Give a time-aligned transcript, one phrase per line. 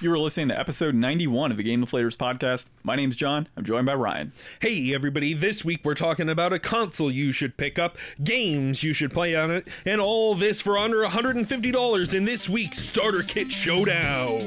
[0.00, 2.66] You are listening to episode 91 of the Game Deflators podcast.
[2.82, 3.46] My name's John.
[3.56, 4.32] I'm joined by Ryan.
[4.60, 8.92] Hey, everybody, this week we're talking about a console you should pick up, games you
[8.92, 13.52] should play on it, and all this for under $150 in this week's Starter Kit
[13.52, 14.40] Showdown.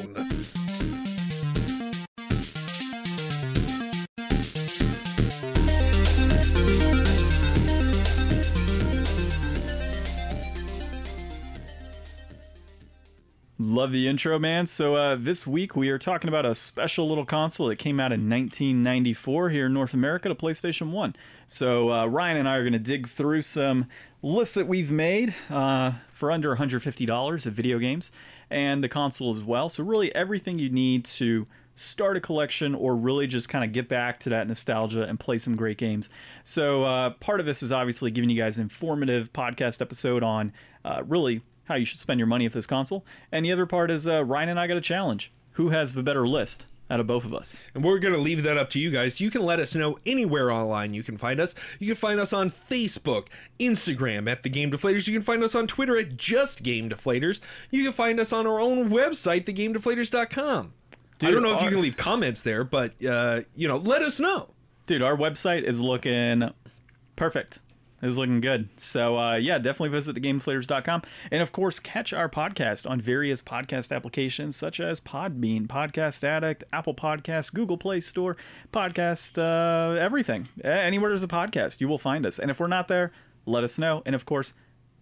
[13.78, 14.66] Love the intro, man.
[14.66, 18.12] So, uh, this week we are talking about a special little console that came out
[18.12, 21.16] in 1994 here in North America, to PlayStation 1.
[21.46, 23.86] So, uh, Ryan and I are going to dig through some
[24.24, 28.12] lists that we've made uh, for under $150 of video games
[28.50, 29.70] and the console as well.
[29.70, 33.88] So, really, everything you need to start a collection or really just kind of get
[33.88, 36.10] back to that nostalgia and play some great games.
[36.44, 40.52] So, uh, part of this is obviously giving you guys an informative podcast episode on
[40.84, 43.06] uh, really how you should spend your money with this console.
[43.32, 45.32] And the other part is uh, Ryan and I got a challenge.
[45.54, 47.60] Who has the better list out of both of us?
[47.74, 49.20] And we're going to leave that up to you guys.
[49.20, 51.56] You can let us know anywhere online you can find us.
[51.80, 53.28] You can find us on Facebook,
[53.60, 55.08] Instagram at The Game Deflators.
[55.08, 57.40] You can find us on Twitter at Just Game Deflators.
[57.72, 60.74] You can find us on our own website, thegamedeflators.com.
[61.20, 64.04] Dude, I don't know if you can leave comments there, but, uh, you know, let
[64.04, 64.52] us know.
[64.86, 66.52] Dude, our website is looking
[67.16, 67.60] perfect.
[68.02, 68.70] It's looking good.
[68.78, 71.02] So, uh, yeah, definitely visit thegameflators.com.
[71.32, 76.64] And, of course, catch our podcast on various podcast applications such as Podbean, Podcast Addict,
[76.72, 78.38] Apple Podcasts, Google Play Store,
[78.72, 80.48] Podcast, uh, everything.
[80.64, 82.38] Anywhere there's a podcast, you will find us.
[82.38, 83.12] And if we're not there,
[83.48, 84.04] let us know.
[84.06, 84.54] And, of course,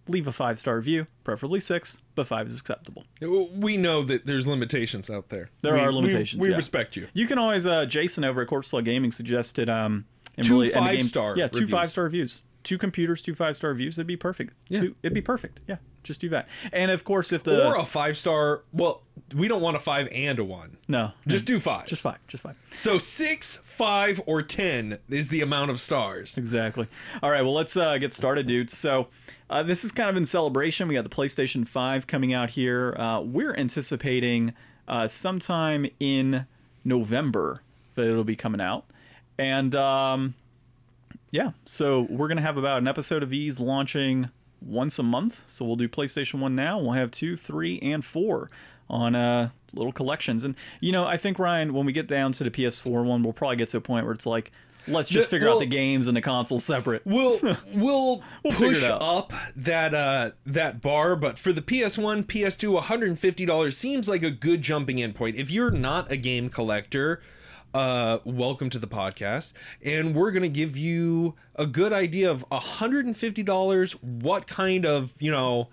[0.08, 3.04] leave a five star review, preferably six, but five is acceptable.
[3.20, 5.50] We know that there's limitations out there.
[5.62, 6.40] There We- are limitations.
[6.40, 6.56] We, yeah.
[6.56, 7.08] respect you.
[7.12, 10.06] You can always uh, Jason over at Corpse Gaming suggested um
[10.38, 11.70] and Two really, and the game- five-star yeah two reviews.
[11.70, 14.80] five star reviews two computers two five star reviews it'd be perfect Yeah.
[14.80, 17.84] Two- it'd be perfect yeah just do that and of course if the or a
[17.84, 18.62] five star.
[18.72, 19.02] Well,
[19.34, 20.76] we don't want a five and a one.
[20.86, 21.86] no Just do five.
[21.86, 26.38] just five just five so six, five, or ten is the amount of stars.
[26.38, 26.86] exactly
[27.22, 29.08] all right well let's uh, get started dudes so
[29.50, 32.94] uh, this is kind of in celebration we got the PlayStation 5 coming out here
[32.98, 34.54] uh, we're anticipating
[34.88, 36.46] uh, sometime in
[36.84, 37.62] November
[37.96, 38.84] that it'll be coming out
[39.38, 40.34] and um,
[41.30, 45.44] Yeah, so we're gonna have about an episode of these launching once a month.
[45.46, 46.78] So we'll do PlayStation One now.
[46.78, 48.50] We'll have two, three, and four
[48.88, 50.44] on uh, little collections.
[50.44, 53.32] And you know, I think Ryan, when we get down to the PS4 one, we'll
[53.32, 54.52] probably get to a point where it's like,
[54.88, 57.02] let's just figure out the games and the console separate.
[57.16, 57.40] We'll
[57.72, 64.08] we'll, figure push up that uh that bar, but for the PS1, PS2, $150 seems
[64.08, 65.36] like a good jumping in point.
[65.36, 67.20] If you're not a game collector,
[67.76, 69.52] uh welcome to the podcast
[69.84, 75.30] and we're going to give you a good idea of $150 what kind of, you
[75.30, 75.68] know,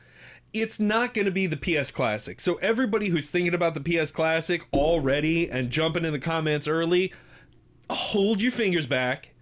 [0.52, 2.42] it's not going to be the PS Classic.
[2.42, 7.14] So everybody who's thinking about the PS Classic already and jumping in the comments early,
[7.90, 9.34] hold your fingers back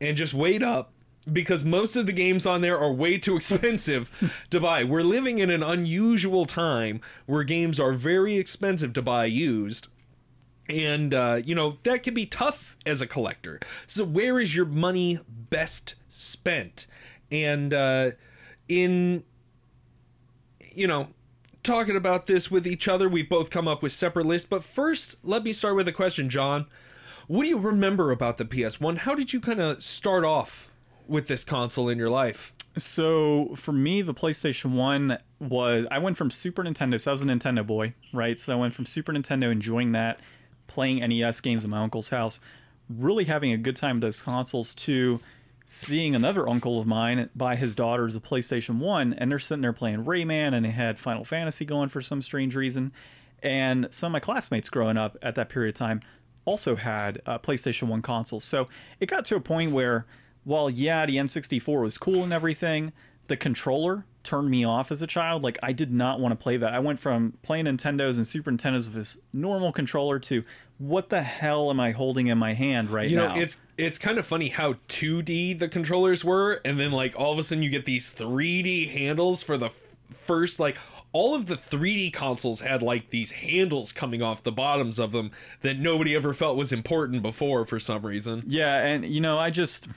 [0.00, 0.90] and just wait up
[1.32, 4.10] because most of the games on there are way too expensive
[4.50, 4.82] to buy.
[4.82, 9.86] We're living in an unusual time where games are very expensive to buy used.
[10.68, 13.58] And, uh, you know, that can be tough as a collector.
[13.86, 16.86] So, where is your money best spent?
[17.30, 18.10] And, uh,
[18.68, 19.24] in
[20.78, 21.08] you know,
[21.64, 24.48] talking about this with each other, we've both come up with separate lists.
[24.48, 26.66] But first, let me start with a question, John.
[27.26, 28.98] What do you remember about the PS1?
[28.98, 30.70] How did you kind of start off
[31.08, 32.52] with this console in your life?
[32.76, 37.22] So for me, the PlayStation One was I went from Super Nintendo, so I was
[37.22, 38.38] a Nintendo boy, right?
[38.38, 40.20] So I went from Super Nintendo, enjoying that,
[40.68, 42.38] playing NES games at my uncle's house,
[42.88, 45.20] really having a good time with those consoles, to
[45.64, 49.72] seeing another uncle of mine buy his daughters a PlayStation One, and they're sitting there
[49.72, 52.92] playing Rayman, and they had Final Fantasy going for some strange reason,
[53.42, 56.00] and some of my classmates growing up at that period of time
[56.44, 58.44] also had uh, PlayStation 1 consoles.
[58.44, 58.68] So
[59.00, 60.06] it got to a point where,
[60.44, 62.92] while yeah, the N64 was cool and everything,
[63.26, 65.42] the controller turned me off as a child.
[65.42, 66.74] Like, I did not want to play that.
[66.74, 70.44] I went from playing Nintendos and Super Nintendos with this normal controller to
[70.76, 73.34] what the hell am I holding in my hand right You now?
[73.34, 77.32] know, it's it's kind of funny how 2D the controllers were, and then like all
[77.32, 79.80] of a sudden you get these 3D handles for the f-
[80.10, 80.76] first like
[81.12, 85.30] all of the 3D consoles had like these handles coming off the bottoms of them
[85.62, 88.44] that nobody ever felt was important before for some reason.
[88.46, 89.88] Yeah, and you know, I just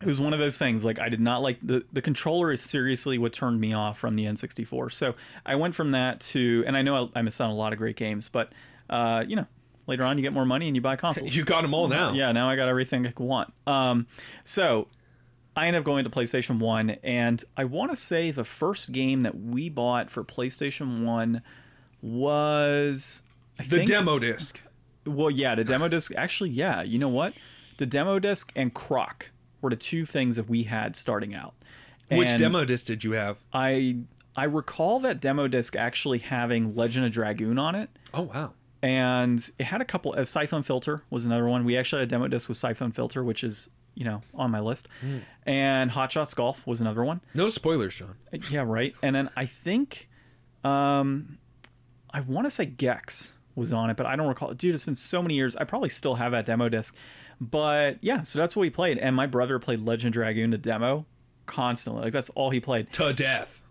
[0.00, 2.60] it was one of those things like I did not like the the controller is
[2.62, 4.92] seriously what turned me off from the N64.
[4.92, 5.14] So
[5.44, 7.72] I went from that to and I know I, I missed out on a lot
[7.72, 8.52] of great games, but
[8.88, 9.46] uh, you know,
[9.86, 11.34] later on you get more money and you buy consoles.
[11.36, 12.12] You got them all now.
[12.12, 13.52] Yeah, now I got everything I want.
[13.66, 14.06] Um,
[14.44, 14.88] so
[15.56, 19.24] I ended up going to PlayStation One, and I want to say the first game
[19.24, 21.42] that we bought for PlayStation One
[22.02, 23.22] was
[23.58, 24.60] I The think- demo disc.
[25.06, 26.12] Well, yeah, the demo disc.
[26.16, 26.82] Actually, yeah.
[26.82, 27.32] You know what?
[27.78, 31.54] The demo disc and Croc were the two things that we had starting out.
[32.10, 33.38] Which demo disc did you have?
[33.52, 33.98] I
[34.36, 38.52] I recall that demo disc actually having Legend of Dragoon on it, Oh wow.
[38.82, 40.14] and it had a couple.
[40.14, 41.64] of Siphon Filter was another one.
[41.64, 44.60] We actually had a demo disc with Siphon Filter, which is you know on my
[44.60, 45.18] list, hmm.
[45.46, 47.20] and Hot Shots Golf was another one.
[47.34, 48.16] No spoilers, John.
[48.32, 48.94] Uh, yeah, right.
[49.02, 50.08] And then I think,
[50.64, 51.38] um,
[52.12, 54.52] I want to say Gex was on it, but I don't recall.
[54.54, 55.54] Dude, it's been so many years.
[55.54, 56.96] I probably still have that demo disc.
[57.40, 58.98] But yeah, so that's what we played.
[58.98, 61.06] And my brother played Legend Dragoon, the demo,
[61.46, 62.02] constantly.
[62.02, 62.92] Like that's all he played.
[62.94, 63.62] To death.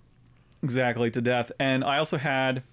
[0.64, 1.52] Exactly to death.
[1.60, 2.64] And I also had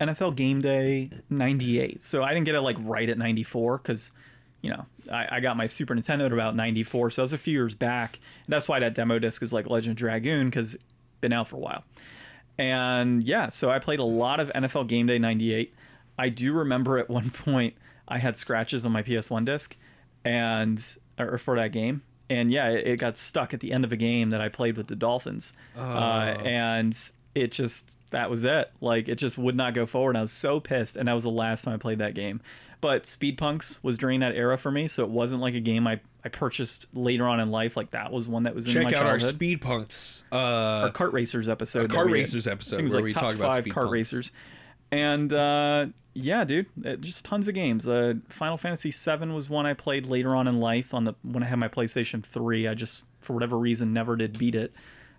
[0.00, 2.00] NFL Game Day '98.
[2.00, 4.12] So I didn't get it like right at '94 because,
[4.60, 7.10] you know, I, I got my Super Nintendo at about '94.
[7.10, 8.18] So that was a few years back.
[8.46, 10.76] And that's why that demo disc is like Legend of Dragoon because
[11.22, 11.84] been out for a while.
[12.58, 15.74] And yeah, so I played a lot of NFL Game Day '98.
[16.18, 17.74] I do remember at one point
[18.06, 19.74] I had scratches on my PS1 disc,
[20.24, 22.02] and or for that game.
[22.30, 24.76] And yeah, it, it got stuck at the end of a game that I played
[24.76, 26.96] with the Dolphins, uh, and
[27.34, 28.70] it just that was it.
[28.80, 30.10] Like it just would not go forward.
[30.10, 32.40] And I was so pissed, and that was the last time I played that game.
[32.80, 35.86] But Speed Punks was during that era for me, so it wasn't like a game
[35.86, 37.76] I, I purchased later on in life.
[37.76, 38.72] Like that was one that was in.
[38.72, 40.24] Check my out our childhood Speed Punks.
[40.32, 41.90] Uh, our kart racers episode.
[41.90, 43.62] that Kart Racers episode I think it was where like we top talk about five
[43.62, 43.92] speed kart bumps.
[43.92, 44.32] racers,
[44.90, 47.88] and uh, yeah, dude, uh, just tons of games.
[47.88, 51.42] Uh, Final Fantasy VII was one I played later on in life on the when
[51.42, 52.68] I had my PlayStation Three.
[52.68, 54.72] I just for whatever reason never did beat it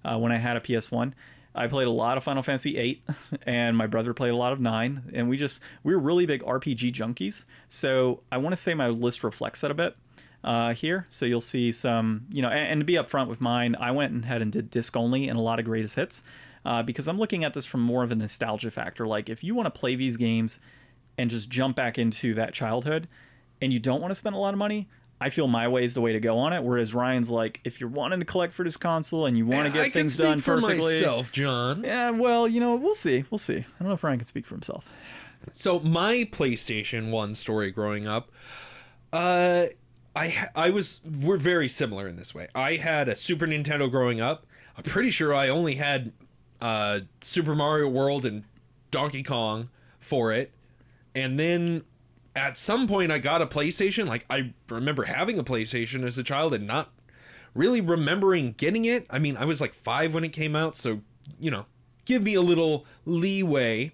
[0.05, 1.15] uh, when I had a PS One.
[1.55, 3.03] I played a lot of Final Fantasy VIII,
[3.45, 6.43] and my brother played a lot of Nine, and we just we were really big
[6.43, 7.45] RPG junkies.
[7.69, 9.95] So I want to say my list reflects that a bit
[10.43, 11.07] uh, here.
[11.09, 14.25] So you'll see some, you know, and, and to be upfront with mine, I went
[14.25, 16.23] ahead and did disc only and a lot of greatest hits
[16.65, 19.07] uh, because I'm looking at this from more of a nostalgia factor.
[19.07, 20.59] Like if you want to play these games
[21.17, 23.07] and just jump back into that childhood
[23.61, 24.87] and you don't want to spend a lot of money,
[25.21, 26.63] I feel my way is the way to go on it.
[26.63, 29.73] Whereas Ryan's like, if you're wanting to collect for this console and you want to
[29.73, 30.99] get can things done for perfectly.
[30.99, 31.83] myself, John.
[31.83, 33.23] Yeah, well, you know, we'll see.
[33.29, 33.57] We'll see.
[33.57, 34.89] I don't know if Ryan can speak for himself.
[35.51, 38.31] So my PlayStation One story growing up,
[39.11, 39.67] uh,
[40.15, 42.47] I I was we're very similar in this way.
[42.55, 44.45] I had a Super Nintendo growing up.
[44.77, 46.11] I'm pretty sure I only had
[46.61, 48.43] uh, Super Mario World and
[48.91, 49.69] Donkey Kong
[49.99, 50.51] for it,
[51.15, 51.83] and then
[52.35, 54.07] at some point I got a PlayStation.
[54.07, 56.91] Like I remember having a PlayStation as a child and not
[57.53, 59.05] really remembering getting it.
[59.09, 61.01] I mean, I was like five when it came out, so
[61.39, 61.65] you know,
[62.05, 63.93] give me a little leeway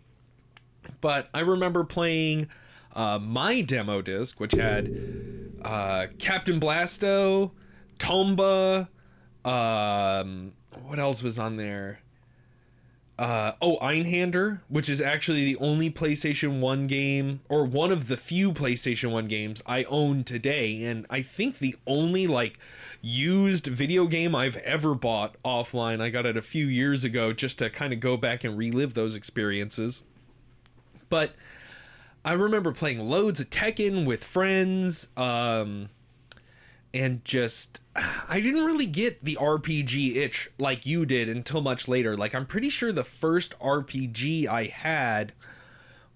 [1.01, 2.49] but I remember playing
[2.95, 4.91] uh, my demo disc, which had
[5.61, 7.51] uh, Captain Blasto,
[7.99, 8.87] Tomba,
[9.45, 11.99] um, what else was on there?
[13.19, 18.15] Uh, oh, Einhander, which is actually the only PlayStation 1 game, or one of the
[18.15, 22.57] few PlayStation 1 games I own today, and I think the only, like,
[23.01, 25.99] used video game I've ever bought offline.
[25.99, 28.93] I got it a few years ago just to kind of go back and relive
[28.93, 30.01] those experiences.
[31.09, 31.33] But
[32.23, 35.89] I remember playing loads of Tekken with friends, um,
[36.93, 37.79] and just
[38.27, 42.15] I didn't really get the RPG itch like you did until much later.
[42.17, 45.33] Like I'm pretty sure the first RPG I had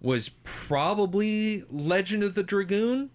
[0.02, 3.10] was probably Legend of the Dragoon,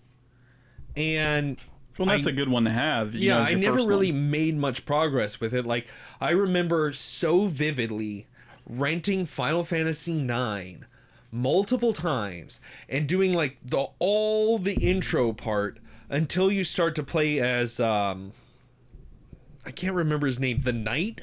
[0.97, 1.59] and
[1.99, 3.15] Well, that's I- a good one to have.
[3.15, 4.31] you yeah, as I never really one.
[4.31, 5.67] made much progress with it.
[5.67, 5.89] Like
[6.21, 8.27] I remember so vividly
[8.69, 10.87] renting Final Fantasy 9
[11.31, 17.41] multiple times and doing like the all the intro part until you start to play
[17.41, 18.33] as um
[19.65, 21.21] I can't remember his name, the Knight?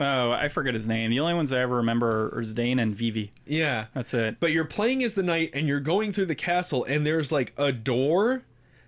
[0.00, 1.10] Oh, I forget his name.
[1.10, 3.30] The only ones I ever remember are Zane and Vivi.
[3.46, 3.86] Yeah.
[3.94, 4.40] That's it.
[4.40, 7.52] But you're playing as the knight and you're going through the castle and there's like
[7.56, 8.42] a door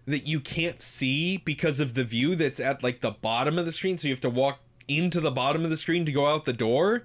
[0.07, 3.73] that you can't see because of the view that's at like the bottom of the
[3.73, 3.97] screen.
[3.97, 6.53] So you have to walk into the bottom of the screen to go out the
[6.53, 7.05] door.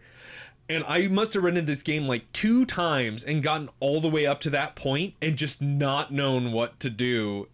[0.67, 4.25] And I must have rented this game like two times and gotten all the way
[4.25, 7.47] up to that point and just not known what to do.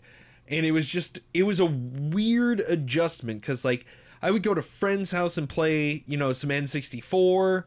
[0.47, 3.85] And it was just, it was a weird adjustment because like
[4.21, 7.63] I would go to friends' house and play, you know, some N64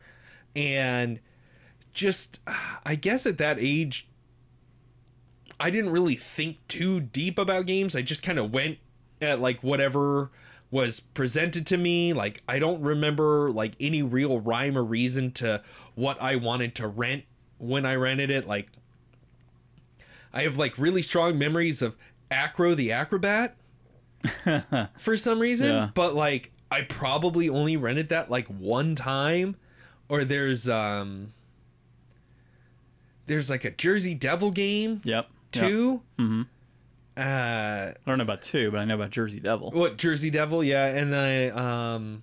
[0.57, 1.21] and
[1.93, 2.41] just
[2.87, 4.09] I guess at that age
[5.61, 7.97] I didn't really think too deep about games.
[7.97, 8.79] I just kind of went
[9.21, 10.31] at like whatever
[10.71, 12.13] was presented to me.
[12.13, 15.63] Like I don't remember like any real rhyme or reason to
[15.95, 17.25] what I wanted to rent
[17.59, 18.47] when I rented it.
[18.47, 18.71] Like
[20.33, 21.97] I have like really strong memories of
[22.31, 23.57] Acro the Acrobat
[24.99, 25.91] for some reason, Yeah.
[25.95, 29.57] but like I probably only rented that like one time
[30.09, 31.33] or there's um
[33.27, 35.27] there's like a Jersey Devil game Yep.
[35.55, 35.63] Yep.
[35.71, 36.03] too.
[36.19, 36.47] Mhm.
[37.17, 39.71] Uh, I don't know about two, but I know about Jersey Devil.
[39.73, 40.63] what Jersey Devil?
[40.63, 42.23] Yeah, and I um,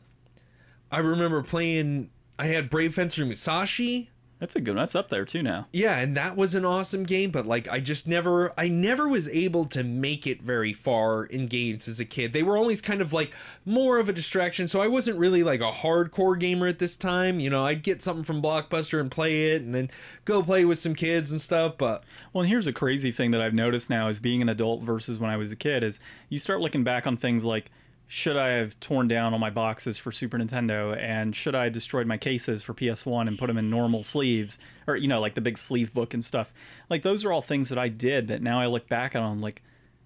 [0.90, 2.10] I remember playing.
[2.40, 4.10] I had Brave Fencer Musashi.
[4.40, 4.82] That's a good one.
[4.82, 5.68] That's up there too now.
[5.72, 9.30] Yeah, and that was an awesome game, but like I just never I never was
[9.30, 12.34] able to make it very far in games as a kid.
[12.34, 15.62] They were always kind of like more of a distraction, so I wasn't really like
[15.62, 17.40] a hardcore gamer at this time.
[17.40, 19.90] You know, I'd get something from Blockbuster and play it and then
[20.26, 23.42] go play with some kids and stuff, but Well, and here's a crazy thing that
[23.42, 26.40] I've noticed now is being an adult versus when I was a kid is you
[26.40, 27.72] start looking back on things like
[28.08, 31.74] should I have torn down all my boxes for Super Nintendo and should I have
[31.74, 34.58] destroyed my cases for PS1 and put them in normal sleeves
[34.88, 36.54] or you know like the big sleeve book and stuff.
[36.90, 39.42] Like those are all things that I did that now I look back on I'm
[39.42, 39.62] like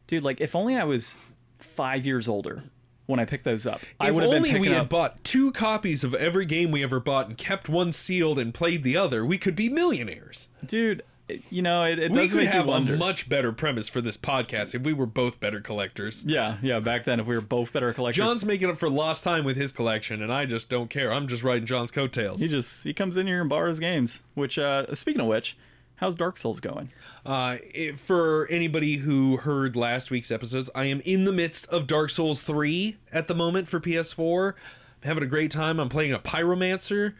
[0.08, 1.15] dude like if only I was
[1.58, 2.63] 5 years older
[3.06, 3.82] when I picked those up.
[4.00, 6.72] I if would have been only we had up bought two copies of every game
[6.72, 10.48] we ever bought and kept one sealed and played the other, we could be millionaires.
[10.65, 11.03] dude
[11.50, 12.93] you know it, it We does could make have you wonder.
[12.93, 16.24] a much better premise for this podcast if we were both better collectors.
[16.27, 18.17] yeah, yeah, back then if we were both better collectors.
[18.25, 21.12] John's making up for lost time with his collection, and I just don't care.
[21.13, 22.41] I'm just riding John's coattails.
[22.41, 24.24] He just he comes in here and borrows games.
[24.33, 25.57] Which, uh, speaking of which,
[25.98, 26.91] how's Dark Souls going?
[27.25, 31.88] Uh, it- for anybody who heard last week's episodes, I am in the midst of
[31.88, 34.53] Dark Souls 3 at the moment for PS4.
[35.01, 35.79] I'm having a great time.
[35.79, 37.13] I'm playing a Pyromancer.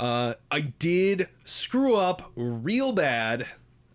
[0.00, 3.46] Uh, I did screw up real bad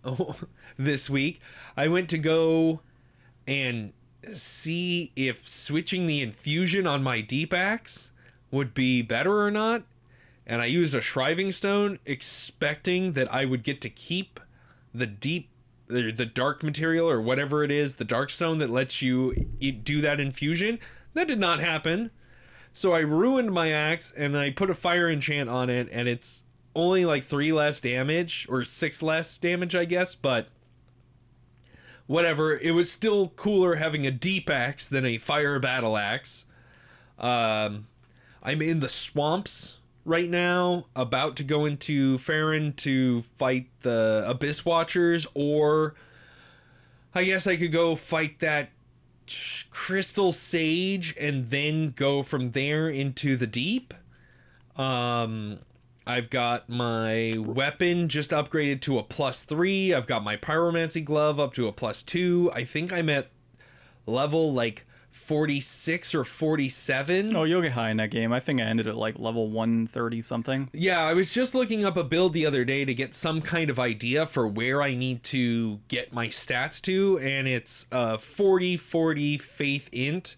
[0.78, 1.42] this week.
[1.76, 2.82] I went to go
[3.48, 3.92] and
[4.32, 8.12] see if switching the infusion on my deep axe
[8.52, 9.82] would be better or not.
[10.46, 14.40] And I used a shriving stone, expecting that I would get to keep
[14.94, 15.50] the deep,
[15.88, 19.34] the, the dark material or whatever it is, the dark stone that lets you
[19.84, 20.78] do that infusion.
[21.16, 22.12] That did not happen.
[22.76, 26.44] So I ruined my axe and I put a fire enchant on it, and it's
[26.76, 30.14] only like three less damage or six less damage, I guess.
[30.14, 30.50] But
[32.06, 36.48] whatever, it was still cooler having a deep axe than a fire battle axe.
[37.18, 37.88] Um,
[38.44, 44.66] I'm in the swamps right now, about to go into Farron to fight the Abyss
[44.66, 45.96] Watchers, or
[47.14, 48.72] I guess I could go fight that
[49.70, 53.94] Crystal Sage and then go from there into the deep.
[54.76, 55.60] Um,
[56.08, 59.94] I've got my weapon just upgraded to a plus three.
[59.94, 62.52] I've got my pyromancy glove up to a plus two.
[62.54, 63.30] I think I'm at
[64.06, 64.86] level like
[65.26, 67.36] 46 or 47.
[67.36, 68.32] Oh, you'll get high in that game.
[68.32, 70.70] I think I ended at like level 130 something.
[70.72, 73.72] Yeah, I was just looking up a build the other day to get some kind
[73.72, 78.78] of idea for where I need to get my stats to, and it's uh 40
[78.78, 80.36] 40 faith int,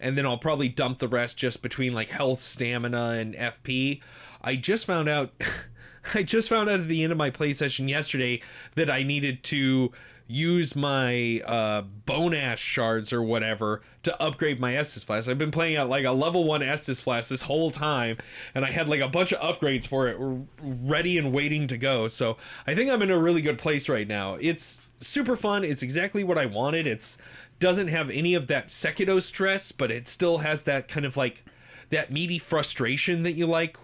[0.00, 4.02] and then I'll probably dump the rest just between like health, stamina, and FP.
[4.42, 5.30] I just found out
[6.14, 8.42] I just found out at the end of my play session yesterday
[8.74, 9.92] that I needed to
[10.26, 15.28] use my uh, bone ash shards or whatever to upgrade my Estus Flask.
[15.28, 18.16] I've been playing at like a level one Estus Flask this whole time,
[18.54, 20.16] and I had like a bunch of upgrades for it
[20.62, 22.08] ready and waiting to go.
[22.08, 24.36] So I think I'm in a really good place right now.
[24.40, 25.64] It's super fun.
[25.64, 26.86] It's exactly what I wanted.
[26.86, 27.18] It's
[27.60, 31.44] doesn't have any of that Sekiro stress, but it still has that kind of like
[31.90, 33.76] that meaty frustration that you like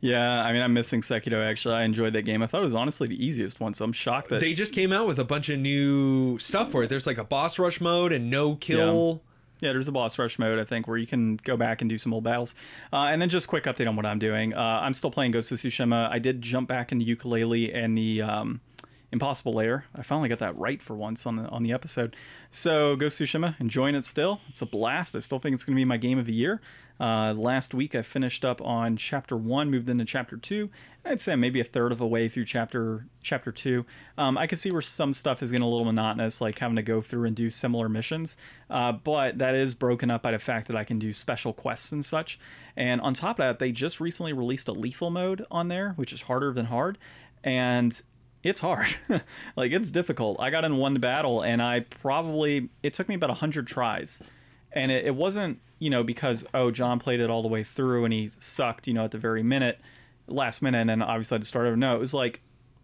[0.00, 1.74] Yeah, I mean, I'm missing Sekiro actually.
[1.74, 2.42] I enjoyed that game.
[2.42, 4.40] I thought it was honestly the easiest one, so I'm shocked that.
[4.40, 6.88] they just came out with a bunch of new stuff for it.
[6.88, 9.22] There's like a boss rush mode and no kill.
[9.60, 11.98] Yeah, there's a boss rush mode, I think, where you can go back and do
[11.98, 12.54] some old battles.
[12.90, 14.54] Uh, and then just quick update on what I'm doing.
[14.54, 16.10] Uh, I'm still playing Ghost of Tsushima.
[16.10, 18.62] I did jump back into Yooka-Laylee and the um,
[19.12, 19.84] Impossible Lair.
[19.94, 22.16] I finally got that right for once on the on the episode.
[22.50, 24.40] So Ghost of Tsushima, enjoying it still.
[24.48, 25.14] It's a blast.
[25.14, 26.62] I still think it's going to be my game of the year.
[27.00, 30.68] Uh, last week I finished up on chapter one, moved into chapter two.
[31.02, 33.86] I'd say maybe a third of the way through chapter chapter two.
[34.18, 36.82] Um, I can see where some stuff is getting a little monotonous, like having to
[36.82, 38.36] go through and do similar missions.
[38.68, 41.90] Uh, but that is broken up by the fact that I can do special quests
[41.90, 42.38] and such.
[42.76, 46.12] And on top of that, they just recently released a lethal mode on there, which
[46.12, 46.98] is harder than hard.
[47.42, 48.00] And
[48.42, 48.94] it's hard.
[49.56, 50.38] like it's difficult.
[50.38, 54.22] I got in one battle and I probably it took me about 100 tries.
[54.72, 58.04] And it, it wasn't, you know, because oh, John played it all the way through
[58.04, 59.80] and he sucked, you know, at the very minute,
[60.26, 61.76] last minute and then obviously I had to start over.
[61.76, 62.40] No, it was like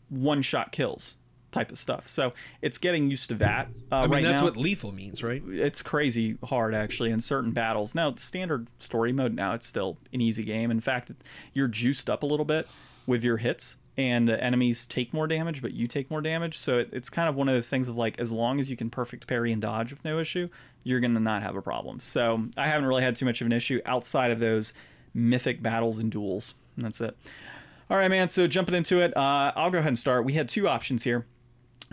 [0.08, 1.16] one shot kills
[1.52, 2.06] type of stuff.
[2.06, 5.22] So, it's getting used to that uh, I mean, right that's now what lethal means,
[5.22, 5.42] right?
[5.46, 7.94] it's crazy hard actually in certain battles.
[7.94, 10.70] Now, standard story mode now it's still an easy game.
[10.70, 11.12] In fact,
[11.52, 12.68] you're juiced up a little bit
[13.06, 16.58] with your hits and the enemies take more damage, but you take more damage.
[16.58, 18.76] So it, it's kind of one of those things of like as long as you
[18.76, 20.48] can perfect parry and dodge with no issue,
[20.86, 21.98] you're going to not have a problem.
[21.98, 24.72] So I haven't really had too much of an issue outside of those
[25.12, 26.54] mythic battles and duels.
[26.76, 27.16] And that's it.
[27.90, 28.28] All right, man.
[28.28, 30.24] So jumping into it, uh, I'll go ahead and start.
[30.24, 31.26] We had two options here.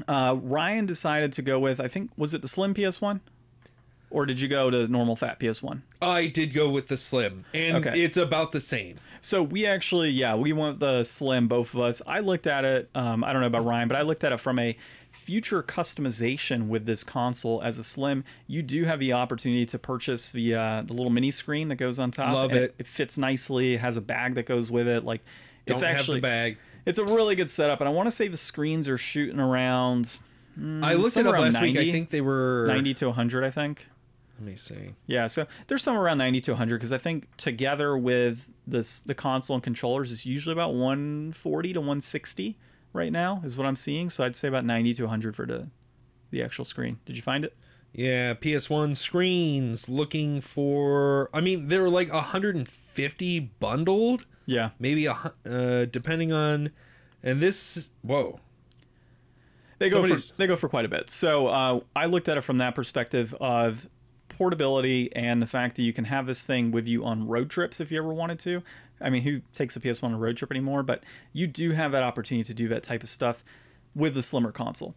[0.08, 3.22] Uh, Ryan decided to go with, I think, was it the Slim PS1?
[4.12, 5.82] Or did you go to normal fat PS1?
[6.00, 8.00] I did go with the slim, and Okay.
[8.04, 8.98] it's about the same.
[9.22, 12.00] So we actually, yeah, we want the Slim, both of us.
[12.06, 12.92] I looked at it.
[12.94, 14.78] Um, I don't know about Ryan, but I looked at it from a
[15.24, 18.24] future customization with this console as a Slim.
[18.48, 22.00] You do have the opportunity to purchase the uh, the little mini screen that goes
[22.00, 22.34] on top.
[22.34, 22.76] Love it.
[22.78, 23.76] It fits nicely.
[23.76, 25.04] It has a bag that goes with it.
[25.04, 25.22] Like
[25.66, 26.58] Don't it's actually bag.
[26.86, 30.20] It's a really good setup, and I want to say the screens are shooting around
[30.58, 31.76] I looked it up last week.
[31.76, 33.44] I 90, think they were 90 to 100.
[33.44, 33.88] I think.
[34.40, 34.94] Let me see.
[35.06, 39.16] Yeah, so there's somewhere around 90 to 100 because I think together with this the
[39.16, 42.58] console and controllers is usually about 140 to 160
[42.94, 44.10] right now is what I'm seeing.
[44.10, 45.70] So I'd say about 90 to 100 for the
[46.32, 47.00] the actual screen.
[47.06, 47.54] Did you find it?
[47.92, 51.30] Yeah, PS1 screens looking for.
[51.34, 54.72] I mean, they were like 150 bundled, Yeah.
[54.80, 56.72] maybe a uh, depending on.
[57.22, 58.40] And this, whoa,
[59.80, 61.10] They go for they go for quite a bit.
[61.10, 63.88] So uh, I looked at it from that perspective of
[64.38, 67.80] portability and the fact that you can have this thing with you on road trips
[67.80, 68.64] if you ever wanted to.
[69.02, 70.84] I mean, who takes a PS1 on a road trip anymore?
[70.84, 73.44] But you do have that opportunity to do that type of stuff
[73.96, 74.96] with the slimmer console.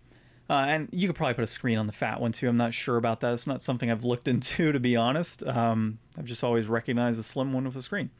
[0.48, 2.48] Uh, and you could probably put a screen on the fat one too.
[2.48, 3.32] I'm not sure about that.
[3.32, 5.42] It's not something I've looked into, to be honest.
[5.42, 8.10] Um, I've just always recognized a slim one with a screen.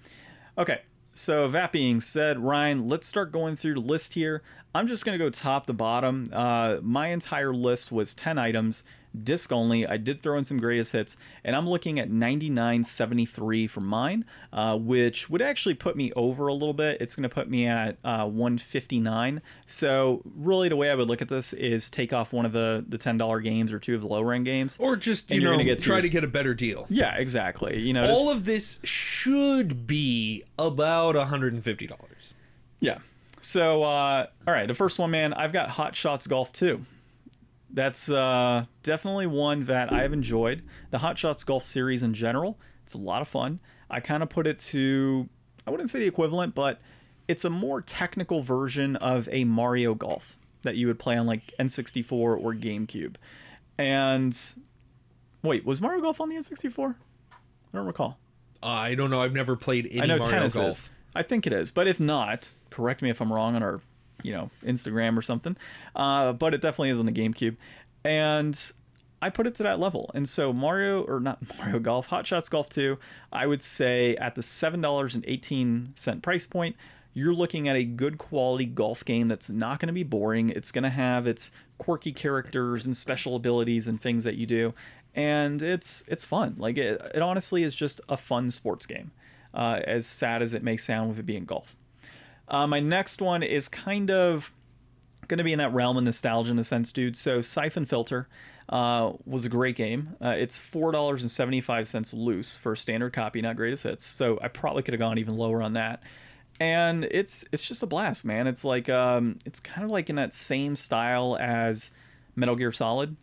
[0.58, 0.80] Okay,
[1.14, 4.42] so that being said, Ryan, let's start going through the list here.
[4.74, 6.26] I'm just going to go top to bottom.
[6.32, 8.84] Uh, my entire list was 10 items,
[9.24, 9.86] disc only.
[9.86, 14.76] I did throw in some greatest hits, and I'm looking at 99.73 for mine, uh,
[14.78, 17.00] which would actually put me over a little bit.
[17.00, 19.42] It's going to put me at uh, 159.
[19.64, 22.84] So really, the way I would look at this is take off one of the
[22.88, 24.76] the $10 games or two of the lower end games.
[24.78, 26.86] or just you know get try to- to get a better deal.
[26.88, 27.78] Yeah, exactly.
[27.80, 32.34] You know, All of this should be about 150 dollars.
[32.80, 32.98] Yeah.
[33.40, 36.84] So, uh, all right, the first one, man, I've got Hot Shots Golf 2.
[37.70, 40.62] That's uh, definitely one that I've enjoyed.
[40.90, 43.60] The Hot Shots Golf series in general, it's a lot of fun.
[43.90, 45.28] I kind of put it to,
[45.66, 46.80] I wouldn't say the equivalent, but
[47.28, 51.52] it's a more technical version of a Mario Golf that you would play on like
[51.58, 53.16] N64 or GameCube.
[53.78, 54.38] And
[55.42, 56.94] wait, was Mario Golf on the N64?
[57.32, 57.36] I
[57.76, 58.18] don't recall.
[58.62, 59.20] I don't know.
[59.20, 60.68] I've never played any I know Mario tennis Golf.
[60.70, 60.90] is.
[61.14, 63.80] I think it is, but if not, correct me if I'm wrong on our,
[64.22, 65.56] you know, Instagram or something.
[65.94, 67.56] Uh, but it definitely is on the GameCube,
[68.04, 68.72] and
[69.20, 70.10] I put it to that level.
[70.14, 72.98] And so Mario or not Mario Golf, Hot Shots Golf 2,
[73.32, 76.76] I would say at the seven dollars and eighteen cent price point,
[77.14, 80.50] you're looking at a good quality golf game that's not going to be boring.
[80.50, 84.74] It's going to have its quirky characters and special abilities and things that you do,
[85.14, 86.56] and it's it's fun.
[86.58, 89.12] Like it, it honestly is just a fun sports game
[89.54, 91.74] uh, as sad as it may sound with it being golf.
[92.48, 94.52] Uh, my next one is kind of
[95.28, 97.16] going to be in that realm of nostalgia in a sense, dude.
[97.16, 98.28] So Siphon Filter
[98.68, 100.16] uh, was a great game.
[100.22, 103.84] Uh, it's four dollars and seventy five cents loose for a standard copy, not greatest
[103.84, 104.04] hits.
[104.04, 106.02] So I probably could have gone even lower on that.
[106.58, 108.46] And it's it's just a blast, man.
[108.46, 111.90] It's like um, it's kind of like in that same style as
[112.34, 113.16] Metal Gear Solid,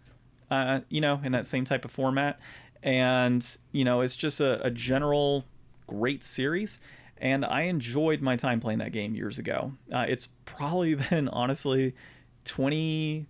[0.52, 2.40] uh, you know, in that same type of format.
[2.84, 5.46] And you know, it's just a, a general
[5.88, 6.80] great series
[7.24, 9.72] and I enjoyed my time playing that game years ago.
[9.92, 11.96] Uh, it's probably been honestly
[12.44, 13.26] 20,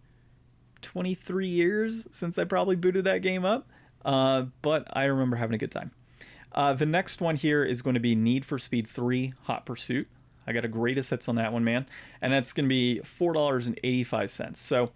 [0.82, 3.70] 23 years since I probably booted that game up,
[4.04, 5.92] uh, but I remember having a good time.
[6.52, 10.08] Uh, the next one here is going to be Need for Speed 3 Hot Pursuit.
[10.46, 11.86] I got a greatest hits on that one, man,
[12.20, 14.58] and that's going to be $4.85.
[14.58, 14.92] So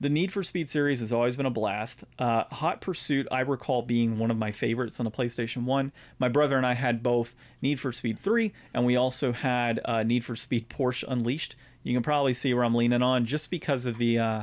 [0.00, 2.04] the Need for Speed series has always been a blast.
[2.18, 5.92] Uh, Hot Pursuit, I recall being one of my favorites on the PlayStation 1.
[6.18, 10.02] My brother and I had both Need for Speed 3, and we also had uh,
[10.02, 11.54] Need for Speed Porsche Unleashed.
[11.82, 14.42] You can probably see where I'm leaning on just because of the, uh,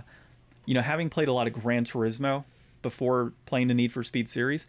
[0.65, 2.46] you know, having played a lot of Gran Turismo
[2.84, 4.67] before playing the Need for Speed series.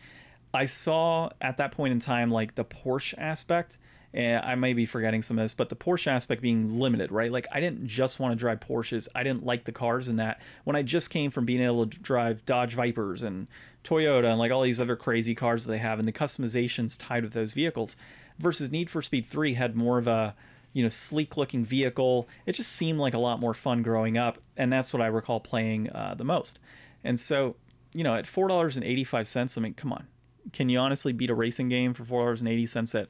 [0.54, 3.76] I saw at that point in time like the Porsche aspect
[4.14, 7.30] and I may be forgetting some of this, but the Porsche aspect being limited, right?
[7.30, 9.08] Like I didn't just want to drive Porsches.
[9.14, 10.40] I didn't like the cars in that.
[10.64, 13.48] When I just came from being able to drive Dodge Vipers and
[13.84, 17.22] Toyota and like all these other crazy cars that they have and the customizations tied
[17.22, 17.96] with those vehicles
[18.38, 20.34] versus Need for Speed 3 had more of a,
[20.72, 22.28] you know, sleek looking vehicle.
[22.46, 25.40] It just seemed like a lot more fun growing up, and that's what I recall
[25.40, 26.58] playing uh, the most.
[27.04, 27.56] And so,
[27.92, 30.06] you know, at $4.85, I mean, come on.
[30.52, 33.08] Can you honestly beat a racing game for $4.80 that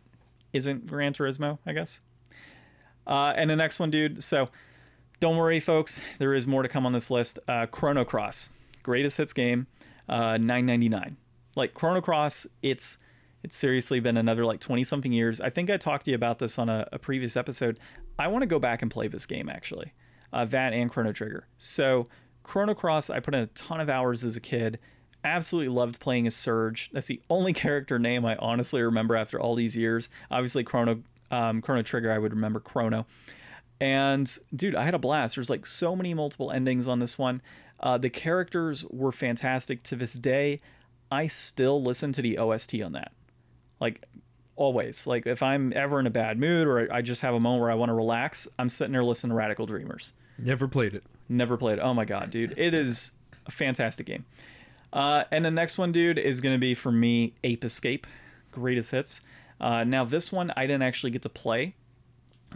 [0.53, 2.01] isn't Gran Turismo, I guess.
[3.07, 4.23] Uh, and the next one, dude.
[4.23, 4.49] So
[5.21, 6.01] don't worry, folks.
[6.19, 7.39] There is more to come on this list.
[7.49, 8.51] Uh, Chrono Cross,
[8.83, 9.67] greatest hits game,
[10.09, 11.17] uh, nine ninety nine.
[11.57, 12.99] Like Chrono Cross, it's
[13.43, 15.41] It's seriously been another like 20 something years.
[15.41, 17.79] I think I talked to you about this on a, a previous episode.
[18.19, 19.93] I want to go back and play this game actually,
[20.33, 21.47] uh, that and Chrono Trigger.
[21.57, 22.09] So,
[22.43, 24.79] Chrono Cross, I put in a ton of hours as a kid.
[25.25, 26.91] Absolutely loved playing as Serge.
[26.93, 30.09] That's the only character name I honestly remember after all these years.
[30.31, 33.07] Obviously, Chrono um, Chrono Trigger, I would remember Chrono.
[33.81, 35.37] And dude, I had a blast.
[35.37, 37.43] There's like so many multiple endings on this one.
[37.81, 39.83] Uh, the characters were fantastic.
[39.85, 40.61] To this day,
[41.11, 43.13] I still listen to the OST on that.
[43.81, 44.05] Like
[44.57, 45.07] always.
[45.07, 47.71] Like if I'm ever in a bad mood or I just have a moment where
[47.71, 50.13] I want to relax, I'm sitting there listening to Radical Dreamers.
[50.39, 51.05] Never played it.
[51.29, 51.79] Never played.
[51.79, 53.13] Oh my god, dude, it is
[53.47, 54.25] a fantastic game.
[54.93, 58.07] Uh, and the next one, dude, is going to be for me Ape Escape,
[58.53, 59.21] greatest hits.
[59.61, 61.75] Uh, now this one I didn't actually get to play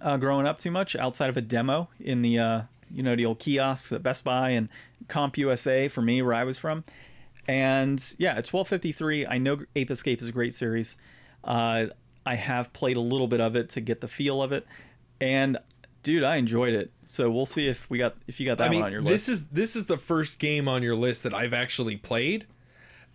[0.00, 3.26] uh, growing up too much outside of a demo in the uh, you know the
[3.26, 4.68] old kiosks at Best Buy and
[5.08, 6.84] CompUSA for me where I was from.
[7.48, 9.26] And yeah, it's 1253.
[9.26, 10.96] I know Ape Escape is a great series.
[11.42, 11.86] Uh,
[12.24, 14.64] I have played a little bit of it to get the feel of it,
[15.20, 15.58] and
[16.02, 16.90] dude, I enjoyed it.
[17.04, 19.02] So we'll see if we got if you got that I mean, one on your
[19.02, 19.28] this list.
[19.28, 22.46] is this is the first game on your list that I've actually played,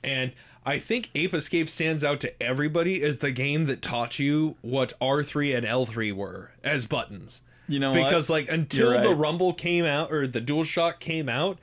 [0.04, 0.32] and
[0.66, 4.94] I think Ape Escape stands out to everybody as the game that taught you what
[5.00, 7.42] R three and L three were as buttons.
[7.70, 8.04] You know what?
[8.04, 9.16] because like until You're the.
[9.16, 11.60] Rumble came out or the DualShock came out,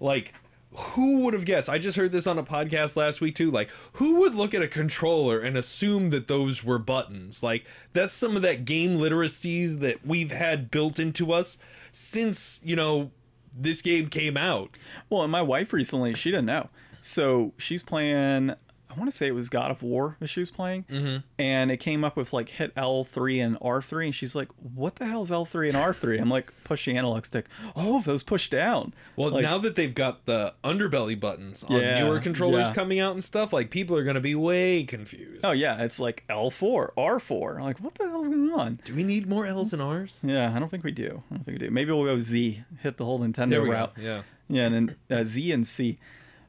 [0.00, 0.34] like
[0.72, 1.68] who would have guessed?
[1.68, 3.50] I just heard this on a podcast last week too.
[3.50, 7.42] Like who would look at a controller and assume that those were buttons?
[7.42, 11.58] Like that's some of that game literacy that we've had built into us
[11.92, 13.10] since, you know,
[13.58, 14.76] this game came out.
[15.08, 16.68] Well, and my wife recently, she didn't know.
[17.00, 18.54] So she's playing,
[18.96, 20.84] I want to say it was God of War that she was playing.
[20.90, 21.16] Mm-hmm.
[21.38, 24.06] And it came up with like hit L3 and R3.
[24.06, 26.20] And she's like, what the hell is L3 and R3?
[26.20, 27.46] I'm like, push the analog stick.
[27.76, 28.94] Oh, those push down.
[29.16, 32.74] Well, Like- now that they've got the underbelly buttons on Yeah, newer controllers yeah.
[32.74, 35.44] coming out and stuff, like people are going to be way confused.
[35.44, 35.82] Oh, yeah.
[35.82, 37.56] It's like L4, R4.
[37.56, 38.80] I'm like, what the hell's going on?
[38.84, 40.20] Do we need more L's and R's?
[40.22, 41.22] Yeah, I don't think we do.
[41.30, 41.70] I don't think we do.
[41.70, 43.94] Maybe we'll go Z, hit the whole Nintendo route.
[43.94, 44.02] go.
[44.02, 44.22] Yeah.
[44.48, 45.98] Yeah, and then uh, Z and C.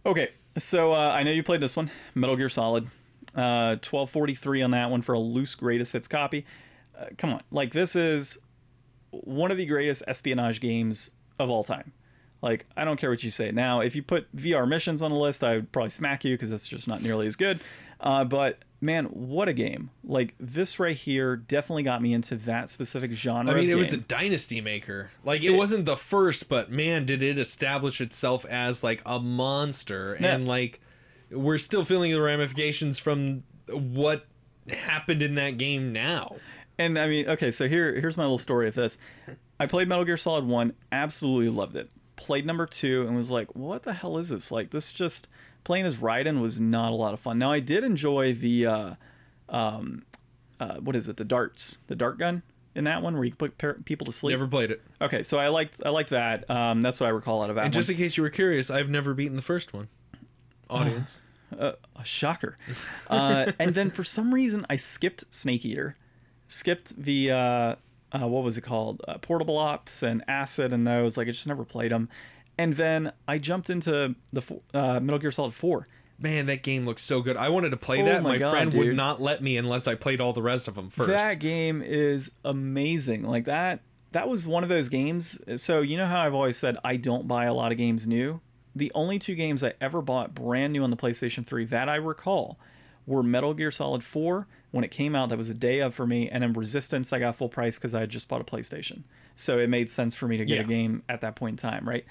[0.06, 2.88] Okay, so uh, I know you played this one, Metal Gear Solid.
[3.36, 6.46] Uh, 1243 on that one for a loose greatest hits copy.
[6.98, 8.38] Uh, come on, like this is
[9.12, 11.94] one of the greatest espionage games of all time.
[12.42, 13.52] Like I don't care what you say.
[13.52, 16.50] Now, if you put VR missions on the list, I would probably smack you because
[16.50, 17.60] that's just not nearly as good.
[18.00, 19.90] Uh, but man, what a game!
[20.04, 23.54] Like this right here definitely got me into that specific genre.
[23.54, 25.12] I mean, it was a dynasty maker.
[25.24, 30.18] Like, it wasn't the first, but man, did it establish itself as like a monster.
[30.20, 30.36] Yeah.
[30.36, 30.80] And like,
[31.32, 34.26] we're still feeling the ramifications from what
[34.70, 36.38] happened in that game now.
[36.80, 38.98] And I mean, okay, so here here's my little story of this.
[39.60, 41.90] I played Metal Gear Solid 1, absolutely loved it.
[42.16, 45.28] Played number 2 and was like, "What the hell is this?" Like this just
[45.68, 47.38] playing as Raiden was not a lot of fun.
[47.38, 48.94] Now I did enjoy the uh
[49.50, 50.04] um
[50.60, 51.18] uh what is it?
[51.18, 52.42] The darts, the dart gun
[52.74, 54.34] in that one where you put per- people to sleep.
[54.38, 54.82] Never played it.
[55.02, 56.50] Okay, so I liked I liked that.
[56.50, 57.80] Um that's what I recall out of that And one.
[57.80, 59.90] just in case you were curious, I've never beaten the first one.
[60.70, 61.20] Audience.
[61.58, 62.58] uh, a shocker.
[63.10, 65.96] Uh, and then for some reason, I skipped Snake Eater,
[66.50, 67.76] skipped the uh,
[68.12, 71.16] uh, what was it called, uh, Portable Ops and Acid and those.
[71.18, 72.10] Like I just never played them.
[72.58, 75.88] And then I jumped into the uh, Metal Gear Solid Four.
[76.20, 77.38] Man, that game looks so good.
[77.38, 78.24] I wanted to play Oh that.
[78.24, 80.74] my My, God, friend would not let me unless I played all the rest of
[80.74, 81.10] them first.
[81.10, 83.24] That game is amazing.
[83.24, 83.82] Like that.
[84.14, 85.40] That was one of those games.
[85.62, 88.42] So you know how I've always said I don't buy a lot of games new.
[88.76, 91.96] The only two games I ever bought brand new on the PlayStation 3 that I
[91.98, 92.58] recall
[93.06, 95.30] were Metal Gear Solid 4 when it came out.
[95.30, 97.94] That was a day of for me, and then Resistance I got full price because
[97.94, 99.04] I had just bought a PlayStation.
[99.36, 100.62] So it made sense for me to get Yeah.
[100.62, 102.06] a game at that point in time, right?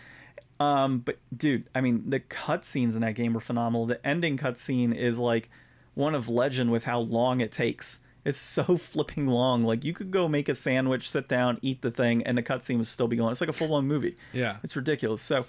[0.58, 3.86] Um, but dude, I mean, the cutscenes in that game were phenomenal.
[3.86, 5.50] The ending cutscene is like
[5.94, 7.98] one of legend with how long it takes.
[8.24, 9.64] It's so flipping long.
[9.64, 12.78] Like you could go make a sandwich, sit down, eat the thing, and the cutscene
[12.78, 13.32] would still be going.
[13.32, 14.16] It's like a full blown movie.
[14.32, 14.56] Yeah.
[14.62, 15.22] It's ridiculous.
[15.22, 15.46] So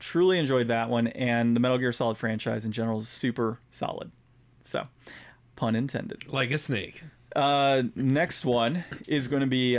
[0.00, 4.10] truly enjoyed that one, and the Metal Gear Solid franchise in general is super solid.
[4.64, 4.88] So,
[5.54, 6.26] pun intended.
[6.32, 7.02] Like a snake.
[7.36, 9.78] Uh, next one is going to be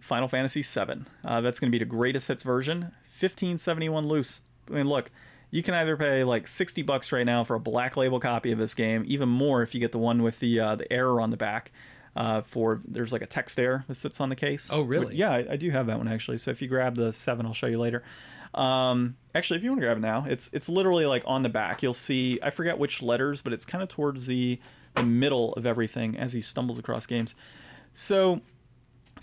[0.00, 1.04] Final Fantasy VII.
[1.24, 4.40] Uh, that's going to be the greatest hits version, 1571 loose.
[4.70, 5.10] I mean, look,
[5.50, 8.58] you can either pay like 60 bucks right now for a black label copy of
[8.58, 11.30] this game, even more if you get the one with the uh, the error on
[11.30, 11.70] the back.
[12.16, 14.70] Uh, for there's like a text error that sits on the case.
[14.72, 15.16] Oh, really?
[15.16, 16.38] Yeah, I, I do have that one actually.
[16.38, 18.04] So if you grab the seven, I'll show you later.
[18.54, 21.48] Um, actually, if you want to grab it now, it's it's literally like on the
[21.48, 21.82] back.
[21.82, 24.60] You'll see I forget which letters, but it's kind of towards the
[24.94, 27.34] the middle of everything as he stumbles across games.
[27.94, 28.40] So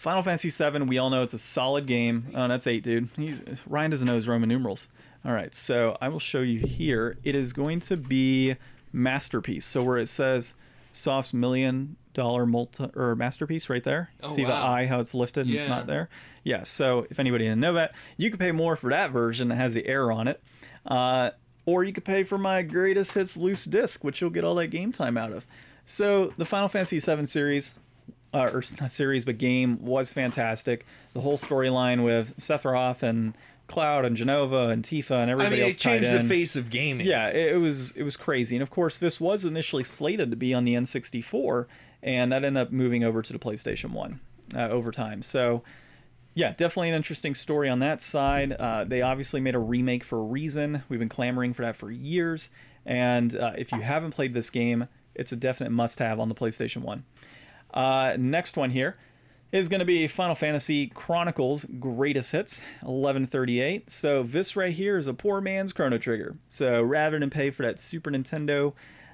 [0.02, 2.32] Final Fantasy VII, we all know it's a solid game.
[2.34, 3.10] Oh, that's eight, dude.
[3.16, 4.88] He's Ryan doesn't know his Roman numerals.
[5.24, 7.20] All right, so I will show you here.
[7.24, 8.56] It is going to be
[8.92, 9.64] masterpiece.
[9.64, 10.56] So where it says
[10.92, 14.10] Soft's million dollar multi or masterpiece right there.
[14.24, 14.74] Oh, See the wow.
[14.74, 16.10] eye how it's lifted and it's not there.
[16.44, 16.64] Yeah.
[16.64, 19.76] So if anybody didn't know that, you could pay more for that version that has
[19.76, 20.42] the air on it,
[20.88, 21.30] uh,
[21.68, 24.70] or you could pay for my greatest hits loose disc, which you'll get all that
[24.70, 25.46] game time out of.
[25.86, 27.76] So the Final Fantasy VII series,
[28.34, 30.86] uh, or not series but game, was fantastic.
[31.14, 33.34] The whole storyline with Sephiroth and
[33.72, 36.70] Cloud and Jenova and Tifa and I everybody mean, else it changed the face of
[36.70, 37.08] gaming.
[37.08, 40.38] Yeah, it, it was it was crazy, and of course, this was initially slated to
[40.38, 41.66] be on the N64,
[42.04, 44.20] and that ended up moving over to the PlayStation One
[44.54, 45.22] uh, over time.
[45.22, 45.64] So,
[46.36, 48.52] yeah, definitely an interesting story on that side.
[48.52, 50.84] Uh, they obviously made a remake for a reason.
[50.90, 52.50] We've been clamoring for that for years,
[52.86, 56.82] and uh, if you haven't played this game, it's a definite must-have on the PlayStation
[56.82, 57.06] One.
[57.74, 58.98] Uh, next one here
[59.52, 63.90] is going to be Final Fantasy Chronicles Greatest Hits 1138.
[63.90, 66.38] So this right here is a poor man's Chrono Trigger.
[66.48, 68.74] So rather than pay for that Super Nintendo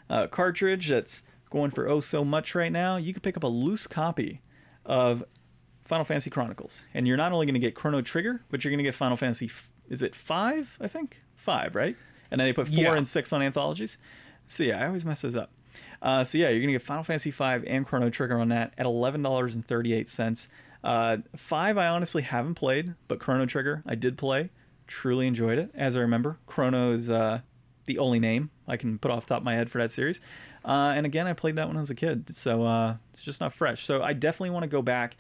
[0.10, 3.48] uh, cartridge that's going for oh so much right now, you could pick up a
[3.48, 4.41] loose copy
[4.86, 5.24] of
[5.86, 8.78] Final Fantasy Chronicles, and you're not only going to get Chrono Trigger, but you're going
[8.80, 9.46] to get Final Fantasy.
[9.46, 10.78] f- Is it five?
[10.82, 11.96] I think five, right?
[12.30, 12.96] And then they put four Yeah.
[12.96, 13.98] and six on anthologies.
[14.48, 15.50] So yeah, I always mess those up.
[16.02, 18.86] Uh, so yeah, you're gonna get Final Fantasy V and Chrono Trigger on that at
[18.86, 20.48] eleven dollars and thirty eight cents.
[20.84, 24.50] Uh, five I honestly haven't played, but Chrono Trigger I did play.
[24.86, 25.72] Truly enjoyed it.
[25.74, 27.42] As I remember, Chrono is uh,
[27.86, 30.22] the only name I can put off top of my head for that series.
[30.63, 33.42] Uh, and again, I played that when I was a kid, so uh, it's just
[33.42, 33.86] not fresh.
[33.86, 35.16] So I definitely want to go back.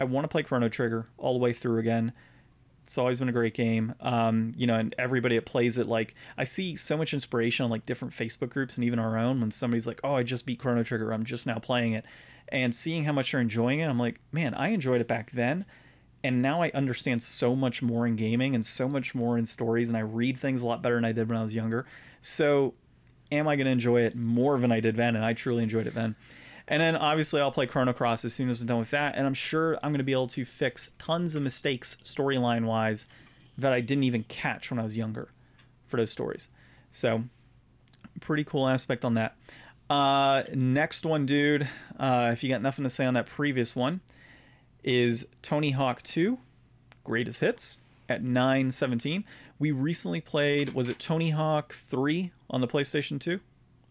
[0.00, 2.12] I want to play Chrono Trigger all the way through again.
[2.88, 3.94] It's always been a great game.
[4.00, 7.70] Um, you know, and everybody that plays it, like I see so much inspiration on
[7.70, 10.58] like different Facebook groups and even our own when somebody's like, "Oh, I just beat
[10.58, 11.12] Chrono Trigger.
[11.12, 12.06] I'm just now playing it,"
[12.48, 15.66] and seeing how much they're enjoying it, I'm like, man, I enjoyed it back then,
[16.24, 19.88] and now I understand so much more in gaming and so much more in stories,
[19.88, 21.84] and I read things a lot better than I did when I was younger.
[22.22, 22.72] So,
[23.30, 25.14] am I going to enjoy it more than I did then?
[25.14, 26.16] And I truly enjoyed it then.
[26.68, 29.26] And then obviously I'll play Chrono Cross as soon as I'm done with that, and
[29.26, 33.06] I'm sure I'm going to be able to fix tons of mistakes storyline wise
[33.56, 35.30] that I didn't even catch when I was younger
[35.86, 36.48] for those stories.
[36.92, 37.24] So
[38.20, 39.36] pretty cool aspect on that.
[39.88, 41.66] Uh, next one, dude.
[41.98, 44.00] Uh, if you got nothing to say on that previous one,
[44.84, 46.38] is Tony Hawk 2
[47.04, 47.78] Greatest Hits
[48.08, 49.24] at 917.
[49.58, 53.40] We recently played, was it Tony Hawk 3 on the PlayStation 2?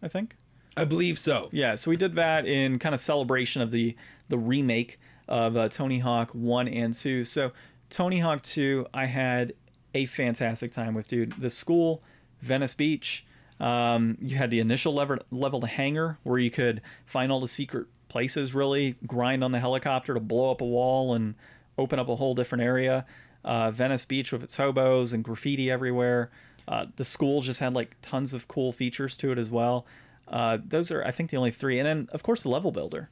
[0.02, 0.36] I think.
[0.78, 1.48] I believe so.
[1.52, 3.96] Yeah, so we did that in kind of celebration of the
[4.28, 7.24] the remake of uh, Tony Hawk 1 and 2.
[7.24, 7.52] So
[7.90, 9.54] Tony Hawk 2 I had
[9.94, 11.32] a fantastic time with dude.
[11.32, 12.02] The school,
[12.40, 13.26] Venice Beach,
[13.58, 17.48] um, you had the initial level level to hangar where you could find all the
[17.48, 21.34] secret places really, grind on the helicopter to blow up a wall and
[21.76, 23.04] open up a whole different area.
[23.44, 26.30] Uh, Venice Beach with its hobos and graffiti everywhere.
[26.66, 29.86] Uh, the school just had like tons of cool features to it as well.
[30.30, 31.78] Uh, those are, I think, the only three.
[31.78, 33.10] And then, of course, the level builder.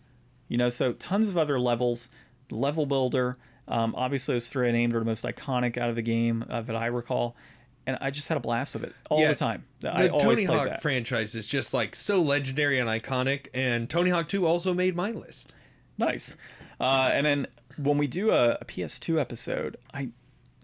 [0.49, 2.11] You know, so tons of other levels.
[2.51, 6.03] Level builder, um, obviously, those three I named are the most iconic out of the
[6.03, 7.35] game uh, that I recall.
[7.89, 9.65] And I just had a blast with it all Yeah, the time.
[9.85, 10.83] I The Tony Hawk that.
[10.83, 15.11] franchise is just like so legendary and iconic, and Tony Hawk 2 also made my
[15.11, 15.55] list.
[15.99, 16.37] Nice.
[16.81, 20.11] Uh, and then when we do a, a PS2 episode, I,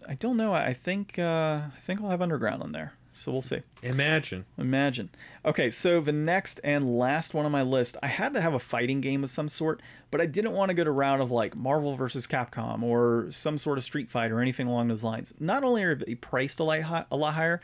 [0.07, 0.53] I don't know.
[0.53, 2.93] I think uh, I think I'll have Underground on there.
[3.13, 3.61] So we'll see.
[3.81, 4.45] Imagine.
[4.57, 5.09] Imagine.
[5.45, 8.59] Okay, so the next and last one on my list, I had to have a
[8.59, 11.55] fighting game of some sort, but I didn't want to go to route of like
[11.55, 15.33] Marvel versus Capcom or some sort of Street Fighter or anything along those lines.
[15.39, 17.61] Not only are they priced a lot, a lot higher,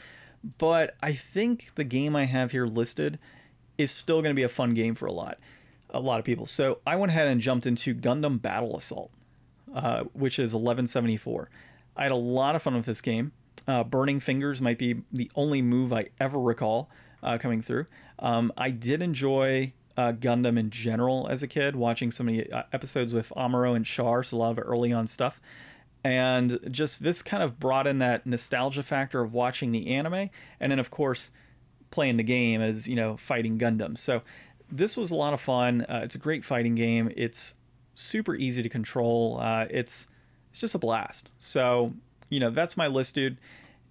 [0.60, 3.18] but I think the game I have here listed
[3.78, 5.40] is still going to be a fun game for a lot,
[5.90, 6.46] a lot of people.
[6.46, 9.12] So I went ahead and jumped into Gundam Battle Assault
[9.74, 11.50] uh, which is 1174.
[11.96, 13.32] I had a lot of fun with this game.
[13.70, 16.90] Uh, Burning Fingers might be the only move I ever recall
[17.22, 17.86] uh, coming through.
[18.18, 22.64] Um, I did enjoy uh, Gundam in general as a kid, watching of the uh,
[22.74, 25.40] episodes with Amuro and Char, so a lot of early on stuff.
[26.04, 30.72] And just this kind of brought in that nostalgia factor of watching the anime, and
[30.72, 31.30] then, of course,
[31.92, 33.96] playing the game as, you know, fighting Gundam.
[33.96, 34.24] So
[34.72, 35.82] this was a lot of fun.
[35.82, 37.14] Uh, it's a great fighting game.
[37.16, 37.54] It's
[37.94, 39.38] super easy to control.
[39.40, 40.08] Uh, it's
[40.50, 41.30] it's just a blast.
[41.38, 41.94] So
[42.30, 43.38] you know that's my list, dude.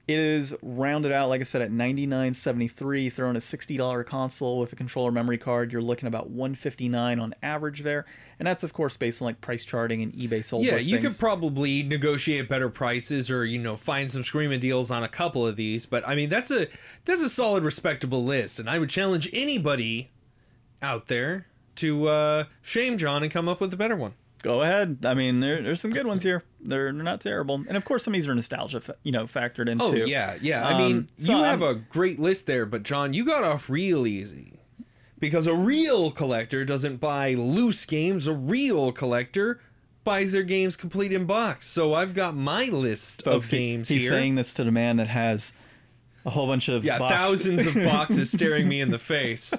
[0.09, 3.11] It is rounded out, like I said, at ninety nine seventy three.
[3.11, 6.89] Throwing a sixty dollar console with a controller memory card, you're looking about one fifty
[6.89, 8.07] nine on average there,
[8.39, 10.91] and that's of course based on like price charting and eBay sold Yeah, listings.
[11.03, 15.09] you could probably negotiate better prices or you know find some screaming deals on a
[15.09, 16.69] couple of these, but I mean that's a
[17.05, 20.11] that's a solid respectable list and I would challenge anybody
[20.81, 24.15] out there to uh shame John and come up with a better one.
[24.43, 24.99] Go ahead.
[25.05, 26.45] I mean, there, there's some good ones here.
[26.61, 29.25] They're, they're not terrible, and of course some of these are nostalgia, fa- you know,
[29.25, 29.85] factored into.
[29.85, 30.67] Oh yeah, yeah.
[30.67, 33.43] I Um, mean, so you I'm- have a great list there, but John, you got
[33.45, 34.61] off real easy
[35.19, 39.61] Because a real collector doesn't buy loose games, a real collector
[40.05, 41.67] buys their games complete in box.
[41.67, 44.11] So I've got my list Folks, of he- games he's here.
[44.11, 45.53] saying this to the man that has
[46.25, 49.53] a whole bunch of yeah, box- thousands of boxes staring me in the face.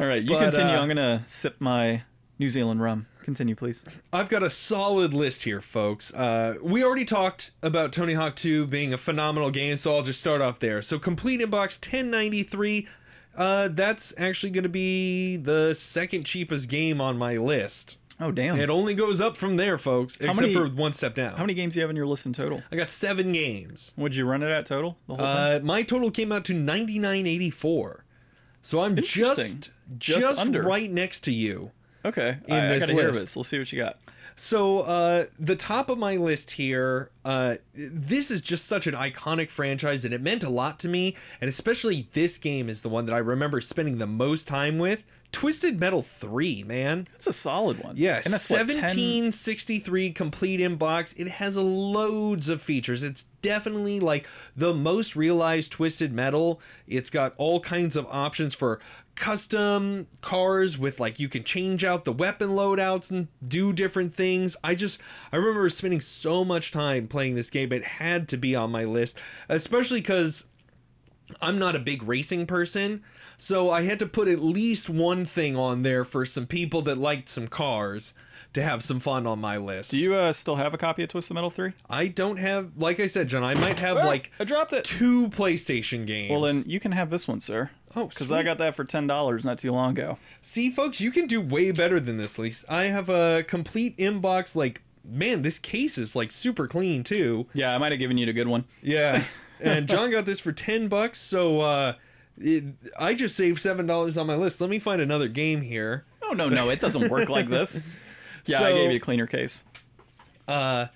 [0.00, 0.74] All right, you But, continue.
[0.74, 2.02] uh, I'm gonna sip my
[2.38, 3.06] New Zealand rum.
[3.24, 3.82] Continue, please.
[4.12, 6.12] I've got a solid list here, folks.
[6.12, 10.20] Uh, we already talked about Tony Hawk 2 being a phenomenal game, so I'll just
[10.20, 10.82] start off there.
[10.82, 12.86] So, complete in box 1093.
[13.34, 17.96] Uh, that's actually going to be the second cheapest game on my list.
[18.20, 18.60] Oh damn!
[18.60, 21.32] It only goes up from there, folks, except many- for one step down.
[21.36, 22.62] How many games do you have in your list in total?
[22.70, 23.92] I got seven games.
[23.96, 24.96] Would you run it at total?
[25.08, 25.24] The whole?
[25.26, 28.04] Uh, my total came out to 9984.
[28.62, 29.24] So I'm Interesting.
[29.60, 30.62] just Just just under.
[30.62, 31.72] right next to you.
[32.04, 33.20] Okay, in I, I this hear list.
[33.20, 33.36] this.
[33.36, 33.98] Let's see what you got.
[34.36, 39.48] So uh, the top of my list here, uh, this is just such an iconic
[39.48, 41.16] franchise, and it meant a lot to me.
[41.40, 45.04] And especially this game is the one that I remember spending the most time with.
[45.30, 47.08] Twisted Metal Three, man.
[47.10, 47.96] That's a solid one.
[47.96, 51.12] Yeah, and that's what, 10 1763 complete inbox.
[51.18, 53.02] It has loads of features.
[53.02, 56.60] It's definitely like the most realized Twisted Metal.
[56.86, 58.78] It's got all kinds of options for
[59.14, 64.56] custom cars with like you can change out the weapon loadouts and do different things.
[64.64, 64.98] I just
[65.32, 67.72] I remember spending so much time playing this game.
[67.72, 70.44] It had to be on my list, especially cuz
[71.40, 73.02] I'm not a big racing person,
[73.38, 76.98] so I had to put at least one thing on there for some people that
[76.98, 78.12] liked some cars
[78.52, 79.90] to have some fun on my list.
[79.90, 81.72] Do you uh, still have a copy of Twisted Metal Three?
[81.90, 83.42] I don't have, like I said, John.
[83.42, 84.84] I might have like I dropped it.
[84.84, 86.30] two PlayStation games.
[86.30, 87.70] Well, then you can have this one, sir.
[87.96, 90.18] Oh, because I got that for ten dollars not too long ago.
[90.40, 92.38] see, folks, you can do way better than this.
[92.38, 92.64] Lise.
[92.68, 94.56] I have a complete inbox.
[94.56, 97.46] Like, man, this case is like super clean too.
[97.54, 98.64] Yeah, I might have given you the good one.
[98.82, 99.22] Yeah,
[99.60, 101.20] and John got this for ten bucks.
[101.20, 101.94] So uh,
[102.38, 102.64] it,
[102.98, 104.60] I just saved seven dollars on my list.
[104.60, 106.04] Let me find another game here.
[106.22, 107.82] Oh no, no, it doesn't work like this.
[108.46, 109.64] Yeah, I gave you a cleaner case.
[110.46, 110.88] Uh,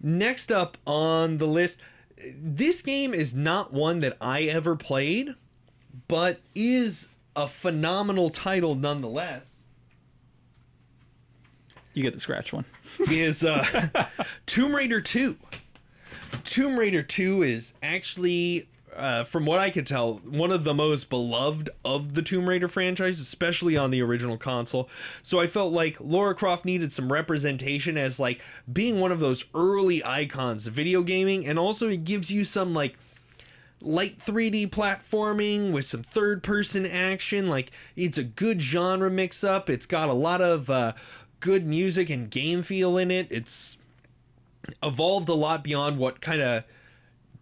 [0.00, 1.78] next up on the list,
[2.34, 5.34] this game is not one that I ever played,
[6.08, 9.52] but is a phenomenal title nonetheless.
[11.94, 12.66] You get the scratch one.
[13.10, 13.88] Is uh,
[14.46, 15.36] Tomb Raider 2.
[16.44, 21.08] Tomb Raider 2 is actually, uh, from what I could tell, one of the most
[21.08, 24.90] beloved of the Tomb Raider franchise, especially on the original console.
[25.22, 29.46] So I felt like Lara Croft needed some representation as like being one of those
[29.54, 32.96] early icons of video gaming, and also it gives you some like
[33.80, 37.46] light 3D platforming with some third person action.
[37.46, 39.68] Like it's a good genre mix up.
[39.68, 40.92] It's got a lot of uh,
[41.40, 43.28] good music and game feel in it.
[43.30, 43.78] It's
[44.82, 46.64] evolved a lot beyond what kind of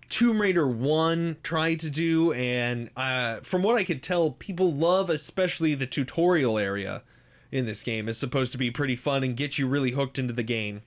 [0.09, 2.33] Tomb Raider 1 tried to do.
[2.33, 7.03] And uh, from what I could tell, people love especially the tutorial area
[7.51, 8.09] in this game.
[8.09, 10.83] is supposed to be pretty fun and get you really hooked into the game.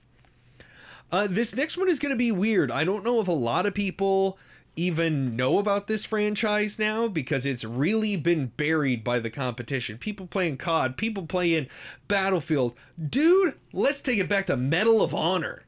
[1.10, 2.70] Uh, this next one is going to be weird.
[2.70, 4.38] I don't know if a lot of people
[4.78, 9.98] even know about this franchise now because it's really been buried by the competition.
[9.98, 11.66] People playing COD, people playing
[12.06, 12.74] Battlefield.
[13.10, 15.64] Dude, let's take it back to Medal of Honor.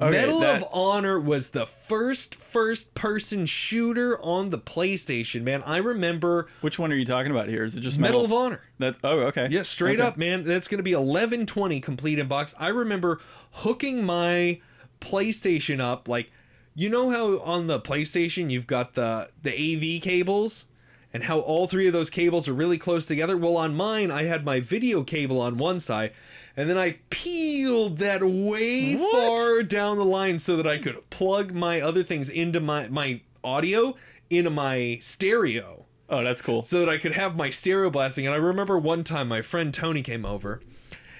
[0.00, 5.62] Okay, Medal that- of Honor was the first first person shooter on the PlayStation, man.
[5.64, 7.62] I remember Which one are you talking about here?
[7.64, 8.38] Is it just Medal Medal?
[8.38, 8.60] of Honor.
[8.80, 9.46] That oh okay.
[9.50, 10.06] Yeah, straight Okay.
[10.08, 10.42] up, man.
[10.42, 12.52] That's going to be 1120 complete in box.
[12.58, 13.20] I remember
[13.52, 14.60] hooking my
[15.00, 16.32] PlayStation up like
[16.74, 20.66] you know how on the PlayStation you've got the the AV cables
[21.12, 23.36] and how all three of those cables are really close together?
[23.36, 26.12] Well, on mine I had my video cable on one side
[26.56, 29.12] and then I peeled that way What?
[29.12, 33.20] far down the line so that I could plug my other things into my my
[33.44, 33.94] audio
[34.30, 36.62] into my stereo Oh, that's cool.
[36.62, 38.26] so that I could have my stereo blasting.
[38.26, 40.60] And I remember one time my friend Tony came over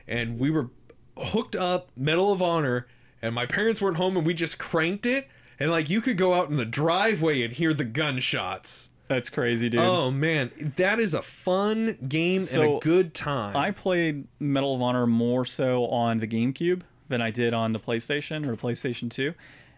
[0.06, 0.68] and we were
[1.16, 2.86] hooked up Medal of Honor
[3.22, 5.28] and my parents weren't home and we just cranked it
[5.62, 8.90] and like you could go out in the driveway and hear the gunshots.
[9.06, 9.78] That's crazy, dude.
[9.78, 13.56] Oh man, that is a fun game and a good time.
[13.56, 17.78] I played Medal of Honor more so on the GameCube than I did on the
[17.78, 19.34] PlayStation or PlayStation 2.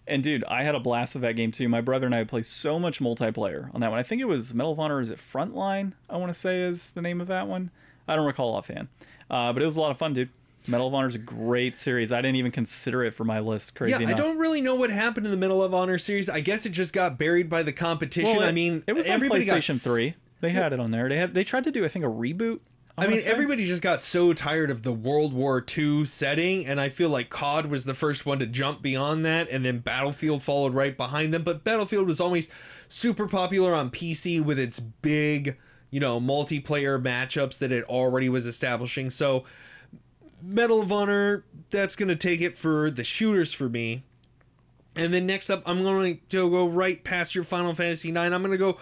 [0.07, 1.69] And dude, I had a blast with that game too.
[1.69, 4.01] My brother and I played so much multiplayer on that one.
[4.01, 5.03] I think it was Medal of Honor.
[5.03, 5.93] Is it Frontline?
[6.09, 7.71] I want to say is the name of that one.
[8.09, 8.89] I don't recall offhand,
[9.31, 10.31] uh, but it was a lot of fun, dude.
[10.67, 12.11] Medal of Honor is a great series.
[12.13, 13.75] I didn't even consider it for my list.
[13.75, 16.29] Crazy yeah, I don't really know what happened in the Medal of Honor series.
[16.29, 18.39] I guess it just got buried by the competition.
[18.39, 20.15] Well, I mean, it was on everybody got PlayStation s- 3.
[20.41, 21.09] They had it on there.
[21.09, 22.61] They had they tried to do I think a reboot.
[22.97, 23.31] I wanna mean, say.
[23.33, 27.29] everybody just got so tired of the World War II setting, and I feel like
[27.29, 31.35] COD was the first one to jump beyond that, and then Battlefield followed right behind
[31.35, 31.43] them.
[31.43, 32.49] But Battlefield was always
[32.89, 35.57] super popular on PC with its big,
[35.91, 39.11] you know, multiplayer matchups that it already was establishing.
[39.11, 39.43] So,
[40.45, 44.05] Medal of Honor, that's going to take it for the shooters for me.
[44.97, 48.33] And then next up, I'm going to go right past your Final Fantasy 9.
[48.33, 48.79] I'm going to go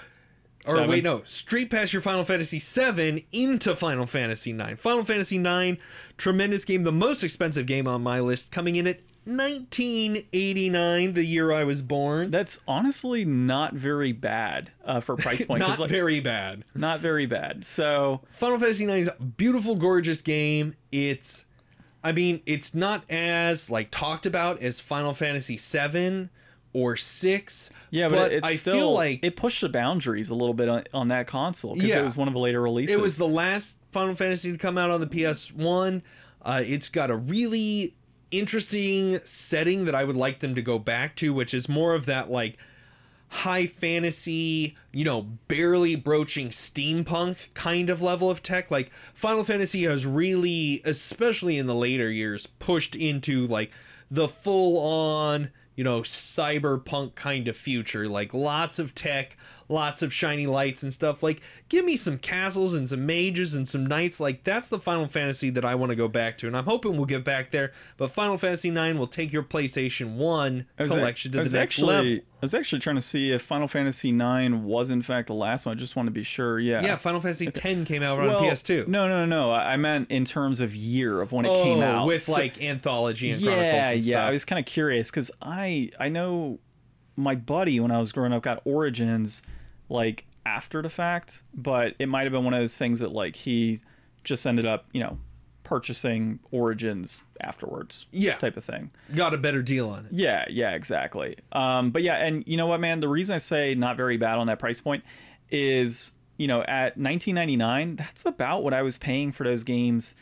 [0.64, 0.90] or Seven.
[0.90, 4.76] wait, no, straight past your Final Fantasy 7 into Final Fantasy 9.
[4.76, 5.76] Final Fantasy 9,
[6.16, 11.52] tremendous game, the most expensive game on my list, coming in at 1989, the year
[11.52, 12.30] I was born.
[12.30, 15.60] That's honestly not very bad uh, for price point.
[15.60, 16.64] Not like, very bad.
[16.76, 17.64] not very bad.
[17.64, 20.74] So Final Fantasy 9 is a beautiful, gorgeous game.
[20.92, 21.44] It's,
[22.05, 26.30] I mean, it's not as like talked about as Final Fantasy 7
[26.74, 27.70] or 6.
[27.90, 30.84] yeah, but, it's I still feel like it pushed the boundaries a little bit on,
[30.94, 32.00] on that console because Yeah.
[32.00, 32.96] it was one of the later releases.
[32.96, 36.03] it was the last Final Fantasy to come out on the PS1.
[36.40, 37.94] Uh, it's got a really
[38.30, 42.07] interesting setting that I would like them to go back to, which is more of
[42.07, 42.57] that like
[43.33, 48.70] high fantasy, you know, barely broaching steampunk kind of level of tech.
[48.70, 53.70] Like Final Fantasy has really, especially in the later years, pushed into like
[54.11, 58.07] the full on, you know, cyberpunk kind of future.
[58.07, 61.22] Like lots of tech, lots of shiny lights and stuff.
[61.22, 64.20] Like give me some castles and some mages and some knights.
[64.20, 66.46] Like that's the Final Fantasy that I want to go back to.
[66.46, 67.72] And I'm hoping we'll get back there.
[67.96, 71.54] But Final Fantasy 9 will take your PlayStation 1 I a- collection to the next
[71.54, 72.12] actually, level.
[72.14, 75.66] I was actually trying to see if Final Fantasy IX was in fact the last
[75.66, 75.76] one.
[75.76, 76.58] I just want to be sure.
[76.58, 76.82] Yeah.
[76.82, 78.88] Yeah, Final Fantasy X came out Well, on PS2.
[78.88, 79.52] No, no, no.
[79.52, 82.06] I I meant in terms of year of when it oh, came out.
[82.06, 84.16] with So- like anthology and chronicles yeah, and yeah.
[84.18, 84.28] stuff.
[84.28, 86.58] I was kind of curious because I I know
[87.16, 89.42] my buddy when I was growing up got Origins
[89.88, 93.36] like after the fact, but it might have been one of those things that like
[93.36, 93.80] he
[94.24, 95.18] just ended up you know
[95.64, 98.06] purchasing Origins afterwards.
[98.10, 98.36] Yeah.
[98.36, 98.90] type of thing.
[99.14, 100.12] got a better deal on it.
[100.12, 101.36] Yeah, yeah, exactly.
[101.52, 103.00] Um, but yeah, and you know what, man?
[103.00, 105.04] The reason I say not very bad on that price point
[105.50, 110.14] is, you know, at 19.99, that's about what I was paying for those games,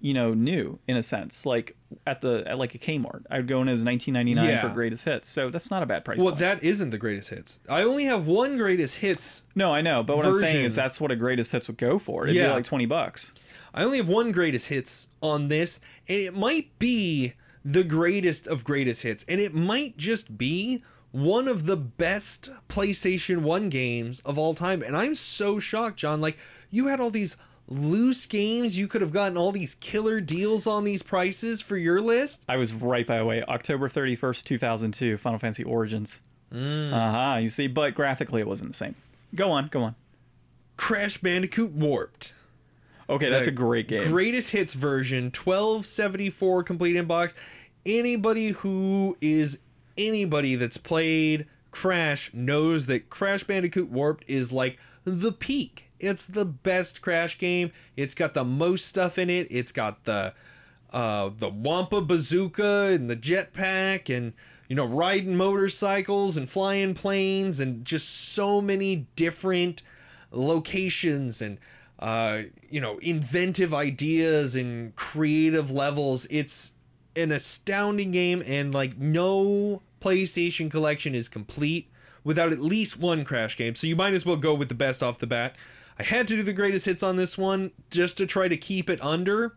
[0.00, 1.46] you know, new in a sense.
[1.46, 1.76] Like
[2.06, 4.60] at the at like a Kmart, I'd go in as 19.99 Yeah.
[4.60, 5.28] for greatest hits.
[5.28, 6.40] So that's not a bad price Well, point.
[6.40, 7.58] that isn't the greatest hits.
[7.70, 9.44] I only have one greatest hits.
[9.54, 11.98] no, I know, but what I'm saying is that's what a greatest hits would go
[11.98, 12.24] for.
[12.24, 13.32] It'd be like 20 bucks.
[13.72, 17.32] I only have one greatest hits on this, and it might be
[17.64, 23.38] the greatest of greatest hits, and it might just be one of the best PlayStation
[23.42, 24.82] 1 games of all time.
[24.82, 26.20] And I'm so shocked, John.
[26.20, 26.36] Like,
[26.70, 27.36] you had all these
[27.68, 32.00] loose games, you could have gotten all these killer deals on these prices for your
[32.00, 32.44] list.
[32.48, 33.42] I was right by the way.
[33.44, 36.20] October 31st, 2002, Final Fantasy Origins.
[36.52, 36.92] Mm.
[36.92, 37.38] Uh huh.
[37.38, 38.94] You see, but graphically it wasn't the same.
[39.34, 39.94] Go on, go on.
[40.76, 42.34] Crash Bandicoot Warped.
[43.08, 44.08] Okay, that's The a great game.
[44.08, 47.34] Greatest hits version, 1274 complete inbox.
[47.84, 49.58] Anybody who is
[49.98, 55.90] anybody that's played Crash knows that Crash Bandicoot Warped is like the peak.
[56.00, 57.72] It's the best Crash game.
[57.96, 59.46] It's got the most stuff in it.
[59.50, 60.34] It's got the
[60.92, 64.32] uh the Wumpa bazooka and the jetpack and
[64.68, 69.82] you know riding motorcycles and flying planes and just so many different
[70.30, 71.58] locations and
[71.98, 76.72] uh you know inventive ideas and creative levels it's
[77.16, 81.88] an astounding game and like no PlayStation collection is complete
[82.24, 85.02] without at least one crash game so you might as well go with the best
[85.02, 85.54] off the bat
[85.98, 88.90] I had to do the greatest hits on this one just to try to keep
[88.90, 89.56] it under.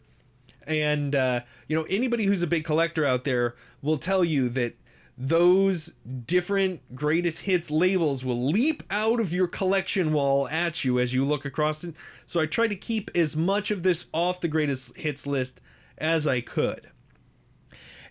[0.67, 4.75] And uh, you know anybody who's a big collector out there will tell you that
[5.17, 5.93] those
[6.27, 11.25] different greatest hits labels will leap out of your collection wall at you as you
[11.25, 11.95] look across it.
[12.27, 15.59] So i tried to keep as much of this off the greatest hits list
[15.97, 16.91] as i could.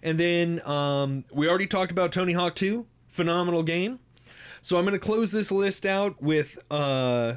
[0.03, 4.01] And then um, we already talked about tony hawk 2 phenomenal game.
[4.61, 7.35] So i'm going to close this list out with uh,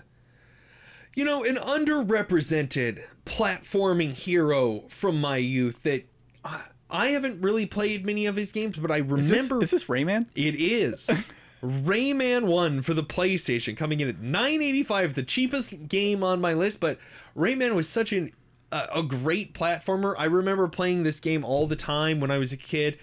[1.15, 6.05] you know, an underrepresented platforming hero from my youth that
[6.43, 9.71] I, I haven't really played many of his games, but I Is this, remember is
[9.71, 10.27] this Rayman?
[10.35, 11.09] it is
[11.63, 16.79] Rayman 1 for the PlayStation coming in at 985, the cheapest game on my list,
[16.79, 16.97] but
[17.35, 18.31] Rayman was such an
[18.71, 20.13] a, a great platformer.
[20.17, 22.97] I remember playing this game all the time when I was a kid.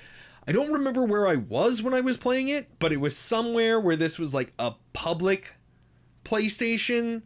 [0.49, 3.81] I don't remember where I was when I was playing it, but it was somewhere
[3.81, 5.57] where this was like a public
[6.25, 7.23] PlayStation.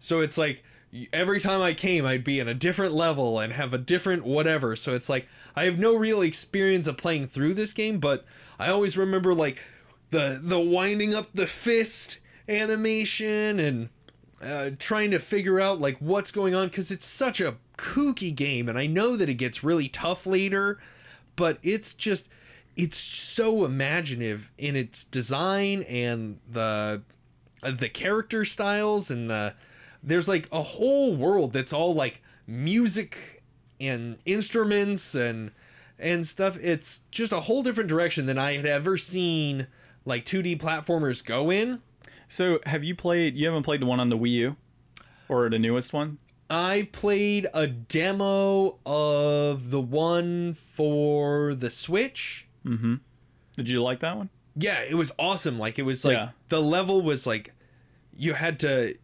[0.00, 0.64] So it's like
[1.12, 4.74] every time I came, I'd be in a different level and have a different whatever.
[4.74, 8.24] So it's like I have no real experience of playing through this game, but
[8.58, 9.62] I always remember like
[10.10, 13.88] the the winding up the fist animation and
[14.42, 18.68] uh, trying to figure out like what's going on because it's such a kooky game,
[18.68, 20.78] and I know that it gets really tough later,
[21.36, 22.28] but it's just
[22.76, 27.02] it's so imaginative in its design and the
[27.62, 29.54] uh, the character styles and the
[30.02, 33.42] there's like a whole world that's all like music
[33.80, 35.50] and instruments and
[35.98, 36.58] and stuff.
[36.62, 39.66] It's just a whole different direction than I had ever seen
[40.04, 41.80] like 2D platformers go in.
[42.26, 43.36] So, have you played?
[43.36, 44.56] You haven't played the one on the Wii U,
[45.28, 46.18] or the newest one?
[46.48, 52.46] I played a demo of the one for the Switch.
[52.64, 52.94] Mm-hmm.
[53.56, 54.30] Did you like that one?
[54.56, 55.58] Yeah, it was awesome.
[55.58, 56.30] Like it was like Yeah.
[56.48, 57.52] the level was like
[58.16, 58.94] you had to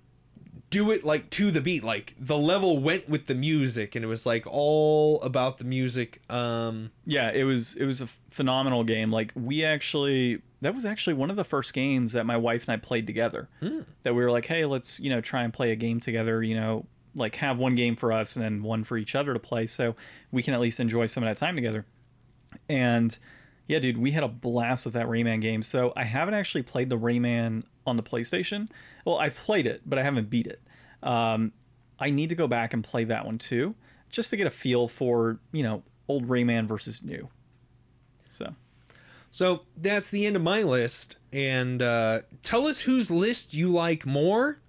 [0.71, 1.85] do it like to the beat.
[1.85, 6.21] Like the level went with the music and it was like all about the music.
[6.31, 9.11] Um Yeah, it was it was a phenomenal game.
[9.11, 12.73] Like we actually that was actually one of the first games that my wife and
[12.73, 13.49] I played together.
[14.03, 16.43] That we were like, hey, let's you know try and play a game together.
[16.43, 19.39] You know, like have one game for us and then one for each other to
[19.39, 19.95] play, so
[20.33, 21.85] we can at least enjoy some of that time together.
[22.69, 23.17] And
[23.69, 25.63] yeah, dude, we had a blast with that Rayman game.
[25.63, 28.69] So I haven't actually played the Rayman on the PlayStation.
[29.05, 30.61] Well, I played it, but I haven't beat it.
[31.03, 31.53] Um,
[31.99, 33.75] I need to go back and play that one too,
[34.11, 37.29] just to get a feel for you know old Rayman versus new.
[38.29, 38.55] So
[39.31, 44.07] so that's the end of my list and uh tell us whose list you like
[44.07, 44.61] more.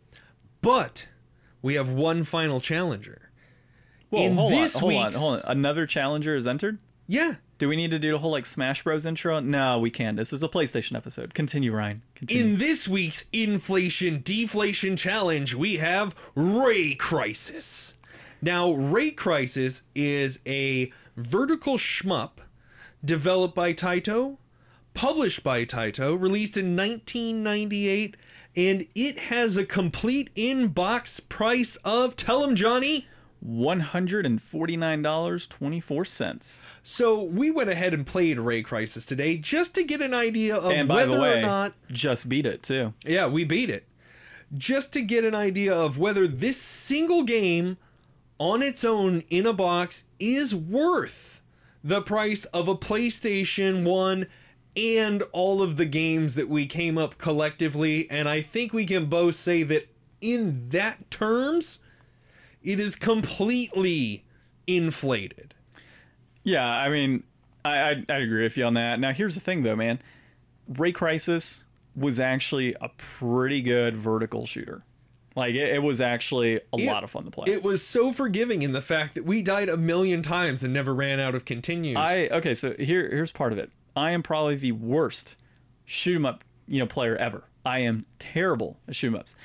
[0.62, 1.08] But
[1.62, 3.32] we have one final challenger.
[4.10, 5.42] Whoa, In hold this on, hold on, hold on.
[5.46, 6.80] Another challenger is entered.
[7.08, 9.40] Yeah, Do we need to do the whole like Smash Bros intro?
[9.40, 10.16] No, we can't.
[10.16, 11.34] This is a PlayStation episode.
[11.34, 12.04] Continue, Ryan.
[12.14, 12.44] Continue.
[12.44, 17.96] In this week's inflation deflation challenge, we have Ray Crisis.
[18.42, 22.34] Now, Ray Crisis is a vertical shmup
[23.04, 24.38] developed by Taito,
[24.94, 28.18] published by Taito, released in 1998,
[28.56, 33.08] and it has a complete in-box price of Tell 'em Johnny.
[33.48, 36.66] One hundred and forty nine dollars twenty four cents.
[36.84, 40.70] So we went ahead and played Ray Crisis today just to get an idea of
[40.74, 42.94] And by whether the way, or not just beat it too.
[43.06, 43.88] Yeah, we beat it.
[44.54, 47.78] Just to get an idea of whether this single game
[48.38, 51.42] on its own in a box is worth
[51.82, 54.28] the price of a PlayStation 1
[54.76, 58.12] and all of the games that we came up collectively.
[58.12, 59.88] And I think we can both say that
[60.20, 61.80] in that terms,
[62.68, 64.26] it is completely
[64.68, 65.54] inflated.
[66.44, 67.24] Yeah, I mean,
[67.66, 69.00] I I I'd agree with you on that.
[69.00, 70.00] Now here's the thing though, man.
[70.68, 71.64] Ray Crisis
[71.96, 74.84] was actually a pretty good vertical shooter.
[75.36, 77.46] Like it, it was actually a It- lot of fun to play.
[77.52, 80.94] It was so forgiving in the fact that we died a million times and never
[80.94, 81.96] ran out of continues.
[81.98, 83.72] I okay, so here here's part of it.
[83.96, 85.36] I am probably the worst
[85.86, 87.44] shoot 'em up, you know, player ever.
[87.66, 89.36] I am terrible at shoot 'em ups.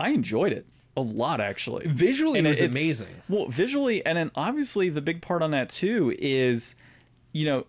[0.00, 1.84] I enjoyed it a lot actually.
[1.86, 3.08] Visually, And it was it's- amazing.
[3.28, 6.74] Well, visually, and then obviously the big part on that too is,
[7.32, 7.66] you know,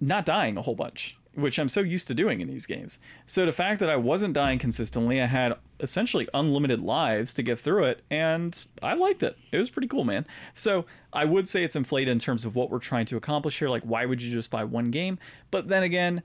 [0.00, 2.98] not dying a whole bunch, which I'm so used to doing in these games.
[3.26, 7.58] So the fact that I wasn't dying consistently, I had essentially unlimited lives to get
[7.58, 9.36] through it, and I liked it.
[9.52, 10.26] It was pretty cool, man.
[10.52, 13.68] So I would say it's inflated in terms of what we're trying to accomplish here.
[13.68, 15.18] Like, why would you just buy one game?
[15.50, 16.22] But then again,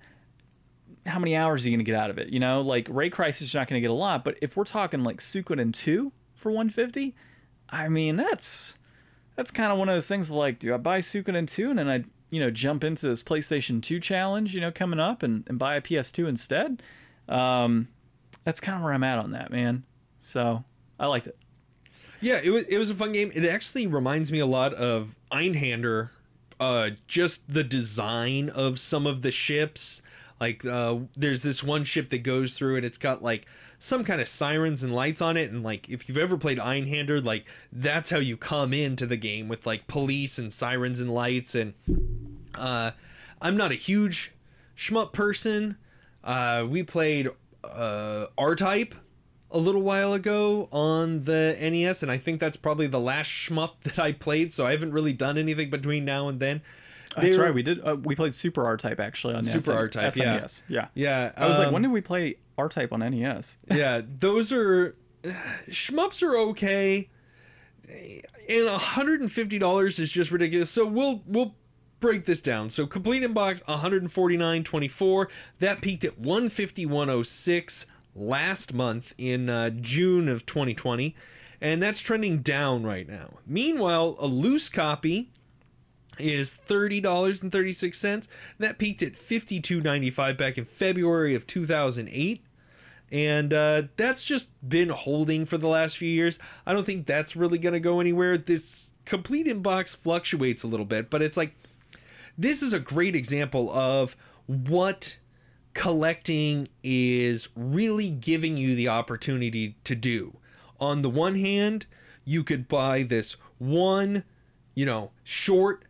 [1.06, 2.30] how many hours are you going to get out of it?
[2.30, 4.64] You know, like Ray Crisis is not going to get a lot, but if we're
[4.64, 7.14] talking like Suikoden 2 for 150,
[7.70, 8.78] I mean, that's
[9.36, 11.90] that's kind of one of those things like, do I buy Suikoden 2 and then
[11.90, 15.58] I, you know, jump into this PlayStation 2 challenge, you know, coming up and, and
[15.58, 16.82] buy a PS2 instead?
[17.30, 17.88] Um,
[18.44, 19.84] that's kind of where I'm at on that, man.
[20.20, 20.64] So
[21.00, 21.38] I liked it.
[22.22, 23.32] Yeah, it was it was a fun game.
[23.34, 26.10] It actually reminds me a lot of Einhander.
[26.60, 30.02] Uh, just the design of some of the ships.
[30.42, 32.84] Like, uh, there's this one ship that goes through it.
[32.84, 33.46] It's got like
[33.80, 37.24] some kind of sirens and lights on it, and like if you've ever played Einhander,
[37.24, 41.56] like that's how you come into the game with like police and sirens and lights.
[41.56, 41.74] And
[42.56, 42.92] uh,
[43.42, 44.34] I'm not a huge
[44.78, 45.78] shmup person.
[46.24, 47.30] Uh, we played
[47.64, 48.94] uh, R Type
[49.52, 53.72] a little while ago on the NES, and I think that's probably the last shmup
[53.82, 54.54] that I played.
[54.54, 56.62] So I haven't really done anything between now and then.
[57.16, 57.54] That's were- right.
[57.54, 57.86] We did.
[57.86, 60.48] Uh, we played Super R Type actually on Super SN- R-Type, yeah.
[60.68, 60.88] Yeah.
[60.94, 63.58] Yeah, I was like, um, when did we play R Type on NES?
[63.72, 67.10] yeah, those are shmups are okay,
[68.48, 70.70] and hundred and fifty dollars is just ridiculous.
[70.70, 71.56] So we'll we'll
[72.00, 72.70] break this down.
[72.70, 75.30] So complete in box one hundred forty nine twenty four.
[75.60, 77.86] That peaked at one fifty one oh six
[78.16, 81.16] last month in uh, June of twenty twenty,
[81.60, 83.40] and that's trending down right now.
[83.48, 85.32] Meanwhile, a loose copy
[86.20, 88.28] is thirty dollars and thirty six cents.
[88.58, 92.44] That peaked at fifty two ninety five back in February of two thousand eight
[93.12, 96.38] and uh, that's just been holding for the last few years.
[96.66, 98.38] I don't think that's really going to go anywhere.
[98.38, 101.56] This complete inbox fluctuates a little bit, but it's like
[102.38, 104.16] this is a great example of
[104.46, 105.18] what
[105.74, 110.38] collecting is really giving you the opportunity to do.
[110.80, 111.86] on the one hand,
[112.26, 114.24] you could buy this one,
[114.76, 115.84] you know, short,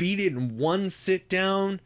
[0.00, 1.80] beat it in one sit down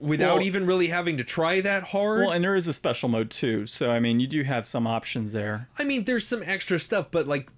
[0.00, 2.22] without Well- even really having to try that hard.
[2.22, 4.86] Well, and there is a special mode too, so I mean, you do have some
[4.86, 5.68] options there.
[5.78, 7.48] I mean, there's some extra stuff, but like,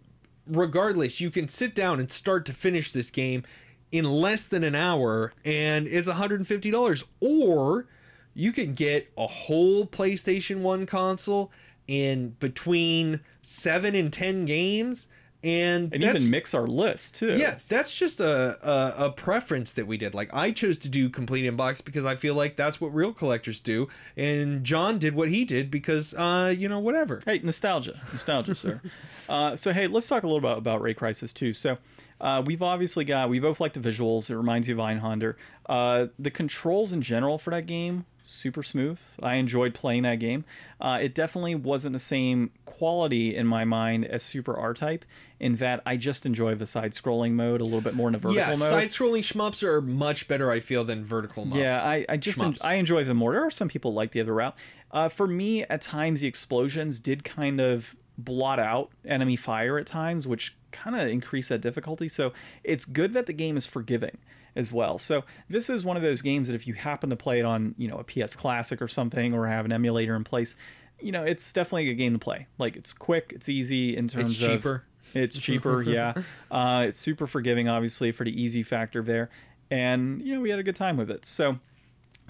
[0.47, 3.43] regardless, you can sit down and start to finish this game
[3.91, 7.05] in less than an hour, and it's $150.
[7.21, 7.87] Or
[8.35, 11.51] you can get a whole PlayStation 1 console
[11.89, 15.09] in between seven and 10 games,
[15.47, 17.35] and, And even mix our list too.
[17.37, 20.13] yeah, that's just a, a a preference that we did.
[20.15, 23.61] Like I chose to do complete inbox because I feel like that's what real collectors
[23.61, 27.23] do, and John did what he did because uh you know whatever.
[27.25, 28.81] Hey, nostalgia, nostalgia, sir.
[29.29, 31.53] Uh, so hey, let's talk a little bit about Ray Crisis too.
[31.53, 31.79] So.
[32.21, 34.31] Uh, we've obviously got we both like the visuals.
[34.31, 35.35] It reminds you of Einhander.
[35.67, 38.99] Uh, the controls in general for that game super smooth.
[39.23, 40.45] I enjoyed playing that game.
[40.81, 45.05] Uh, it definitely wasn't the same quality in my mind as Super R Type.
[45.39, 48.19] In that I just enjoy the side scrolling mode a little bit more in a
[48.19, 48.57] vertical yeah, mode.
[48.57, 50.51] side-scrolling shmups are much better.
[50.51, 51.57] I feel than vertical shmups.
[51.57, 53.33] Yeah, I, I just en- I enjoy them more.
[53.33, 54.57] There are some people like the other route.
[54.91, 59.87] Uh, for me, at times the explosions did kind of blot out enemy fire at
[59.87, 62.09] times, which kind of increase that difficulty.
[62.09, 62.33] So
[62.65, 64.19] it's good that the game is forgiving
[64.55, 64.99] as well.
[64.99, 67.75] So this is one of those games that if you happen to play it on
[67.79, 70.57] you know a PS Classic or something, or have an emulator in place,
[71.01, 72.47] you know it's definitely a game to play.
[72.59, 74.85] Like it's quick, it's easy in terms It's of cheaper.
[75.15, 76.15] it's cheaper, yeah.
[76.51, 79.31] Uh, it's super forgiving, obviously, for the easy factor there.
[79.71, 81.25] And, you know, we had a good time with it.
[81.27, 81.59] So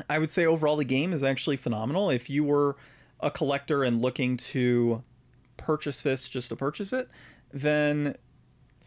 [0.09, 2.11] I would say overall the game is actually phenomenal.
[2.11, 2.77] If you were
[3.21, 5.03] a collector and looking to
[5.57, 7.09] purchase this just to purchase it,
[7.53, 8.17] then,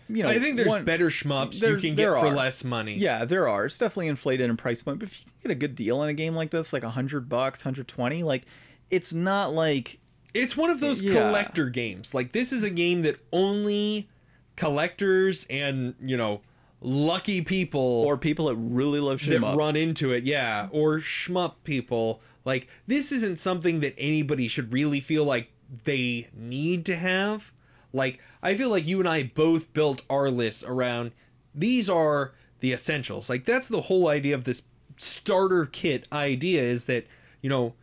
[0.09, 2.95] you know, I think there's one- better shmups you can get there for less money.
[2.95, 3.65] Yeah, there are.
[3.65, 6.09] It's definitely inflated in price point, but if you can get a good deal on
[6.09, 8.43] a game like this, like 100 bucks, 120, like,
[8.89, 9.99] it's not like
[10.33, 11.13] It's one of those Yeah.
[11.13, 12.13] collector games.
[12.13, 14.07] Like this is a game that only
[14.55, 16.41] collectors and you know
[16.81, 22.21] lucky people or people that really love that run into it, yeah, or shmup people.
[22.45, 25.51] Like this isn't something that anybody should really feel like
[25.83, 27.51] they need to have.
[27.93, 31.11] Like I feel like you and I both built our lists around
[31.53, 33.29] these are the essentials.
[33.29, 34.61] Like that's the whole idea of this
[34.97, 37.05] starter kit idea is that,
[37.41, 37.73] you know,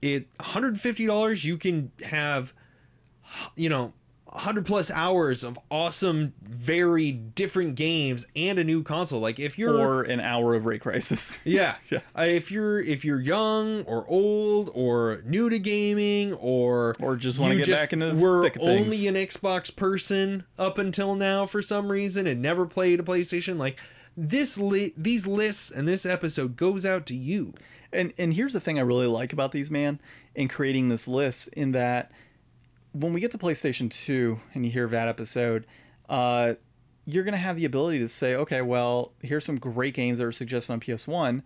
[0.00, 2.52] it $150 you can have
[3.56, 3.92] you know
[4.32, 9.76] 100 plus hours of awesome very different games and a new console like if you're
[9.76, 11.38] or an hour of Ray Crisis.
[11.44, 11.76] yeah.
[11.90, 11.98] Yeah.
[12.16, 17.38] Uh, if you're if you're young or old or new to gaming or Or just
[17.38, 18.84] wanna you get back into the were thick of things.
[18.86, 23.58] only an Xbox person up until now for some reason and never played a PlayStation,
[23.58, 23.78] like
[24.16, 27.52] this li- these lists and this episode goes out to you.
[27.92, 30.00] And and here's the thing I really like about these man
[30.34, 32.10] in creating this list in that
[32.92, 35.66] when we get to PlayStation 2 and you hear that episode,
[36.08, 36.54] uh,
[37.04, 40.32] you're gonna have the ability to say, okay, well, here's some great games that were
[40.32, 41.42] suggested on PS1,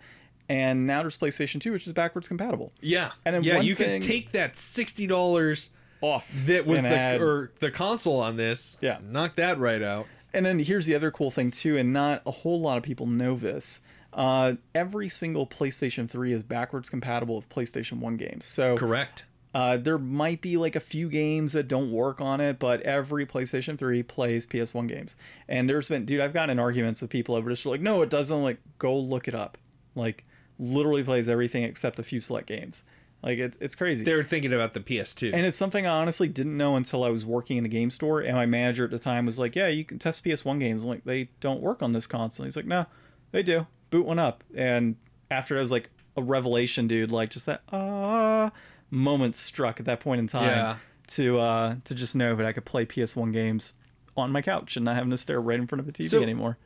[0.49, 2.73] and now there's PlayStation 2, which is backwards compatible.
[2.81, 3.13] Yeah.
[3.25, 5.71] And then yeah, you thing- can take that sixty dollars
[6.03, 8.77] Off that was the add- or the console on this.
[8.81, 8.99] Yeah.
[9.03, 10.07] Knock that right out.
[10.35, 13.07] And then here's the other cool thing too, and not a whole lot of people
[13.07, 13.81] know this.
[14.13, 18.45] Uh, every single PlayStation 3 is backwards compatible with PlayStation 1 games.
[18.45, 19.25] So Correct.
[19.57, 23.25] Uh, there might be like a few games that don't work on it, but every
[23.25, 25.17] PlayStation 3 plays PS1 games.
[25.49, 27.65] And there's been, dude, I've gotten in arguments with people over this.
[27.65, 28.43] Like, no, it doesn't.
[28.43, 29.57] Like, go look it up.
[29.95, 30.27] Like,
[30.59, 32.85] literally plays everything except a few select games.
[33.23, 34.05] Like, it's it's crazy.
[34.05, 35.33] They were thinking about the PS2.
[35.33, 38.21] and it's something I honestly didn't know until I was working in a game store,
[38.21, 40.91] and my manager at the time was like, "Yeah, you can test PS1 games." I'm
[40.91, 42.45] like, they don't work on this console.
[42.45, 42.85] He's like, "No,
[43.33, 43.67] they do.
[43.89, 44.97] Boot one up." And
[45.31, 48.53] after it was like a revelation, dude, like just that ah
[48.91, 50.77] moment struck at that point in time Yeah.
[51.09, 53.75] to uh to just know that I could play PS1 games
[54.17, 56.23] on my couch and not having to stare right in front of the TV So-
[56.23, 56.57] anymore.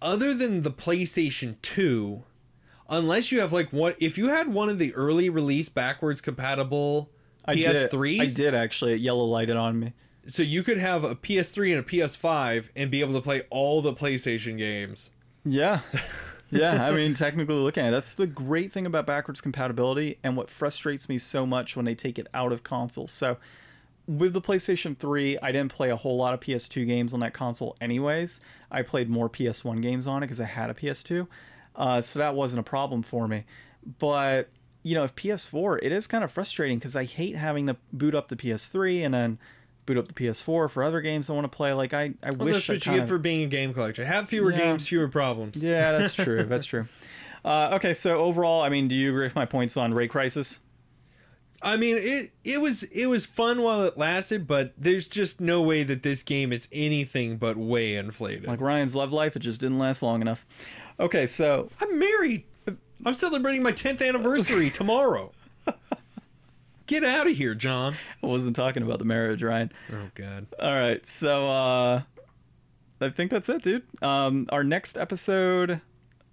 [0.00, 2.22] other than the PlayStation 2,
[2.88, 7.10] unless you have like what if you had one of the early release backwards compatible
[7.44, 8.92] I PS3s, did, I did actually.
[8.94, 9.92] It yellow lighted on me.
[10.26, 13.82] so you could have a PS3 and a PS5 and be able to play all
[13.82, 15.10] the PlayStation games.
[15.44, 15.80] Yeah.
[16.52, 20.36] Yeah, I mean, technically looking at it, that's the great thing about backwards compatibility and
[20.36, 23.10] what frustrates me so much when they take it out of consoles.
[23.10, 23.38] So,
[24.06, 27.32] with the PlayStation 3, I didn't play a whole lot of PS2 games on that
[27.32, 28.40] console, anyways.
[28.70, 31.26] I played more PS1 games on it because I had a PS2.
[31.74, 33.44] Uh, so, that wasn't a problem for me.
[33.98, 34.50] But,
[34.82, 38.14] you know, if PS4, it is kind of frustrating because I hate having to boot
[38.14, 39.38] up the PS3 and then
[39.86, 41.72] boot up the PS4 for other games I want to play.
[41.72, 43.72] Like, I, I Well, wish that's I what you kind get for being a game
[43.74, 44.04] collector.
[44.04, 44.58] Have fewer Yeah.
[44.58, 45.62] games, fewer problems.
[45.62, 46.44] yeah, that's true.
[46.48, 46.86] That's true.
[47.44, 50.60] Uh, okay, so overall, I mean, do you agree with my points on Ray Crisis?
[51.64, 55.60] I mean, it it was it was fun while it lasted, but there's just no
[55.62, 58.46] way that this game is anything but way inflated.
[58.46, 60.44] Like Ryan's love life, it just didn't last long enough.
[60.98, 62.44] Okay, so I'm married.
[63.04, 65.32] I'm celebrating my 10th anniversary tomorrow.
[66.92, 67.94] Get out of here, John.
[68.22, 69.72] I wasn't talking about the marriage, Ryan.
[69.90, 70.46] Oh God.
[70.60, 72.02] All right, so uh,
[73.00, 73.84] I think that's it, dude.
[74.02, 75.80] Um, our next episode,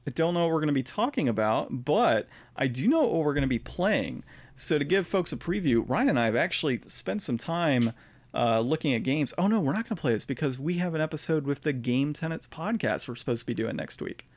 [0.05, 3.24] I don't know what we're going to be talking about, but I do know what
[3.24, 4.26] we're going to be playing.
[4.57, 7.93] So to give folks a preview, Ryan and I have actually spent some time
[8.34, 9.34] uh, looking at games.
[9.38, 11.72] Oh no, we're not going to play this because we have an episode with the
[11.72, 14.28] Game Tenants podcast we're supposed to be doing next week.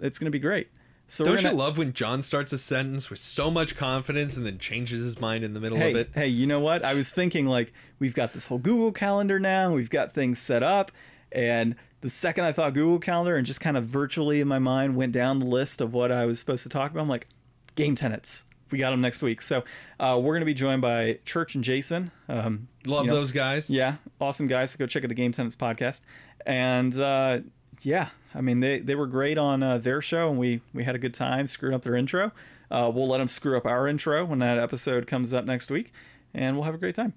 [0.00, 0.68] It's going to be great.
[1.10, 4.46] So Don't gonna, you love when John starts a sentence with so much confidence and
[4.46, 6.10] then changes his mind in the middle hey, of it?
[6.14, 6.84] Hey, you know what?
[6.84, 9.72] I was thinking like we've got this whole Google Calendar now.
[9.72, 10.92] We've got things set up,
[11.32, 14.94] and the second I thought Google Calendar and just kind of virtually in my mind
[14.94, 17.26] went down the list of what I was supposed to talk about, I'm like,
[17.74, 18.44] game tenants.
[18.70, 19.42] We got them next week.
[19.42, 19.64] So
[19.98, 22.12] uh, we're going to be joined by Church and Jason.
[22.28, 23.68] Um, Love you know, those guys.
[23.68, 24.70] Yeah, awesome guys.
[24.70, 26.02] So go check out the Game Tenants podcast.
[26.46, 27.40] And uh,
[27.82, 30.94] yeah, I mean they, they were great on uh, their show, and we we had
[30.94, 32.32] a good time screwing up their intro.
[32.70, 35.92] Uh, we'll let them screw up our intro when that episode comes up next week,
[36.32, 37.14] and we'll have a great time.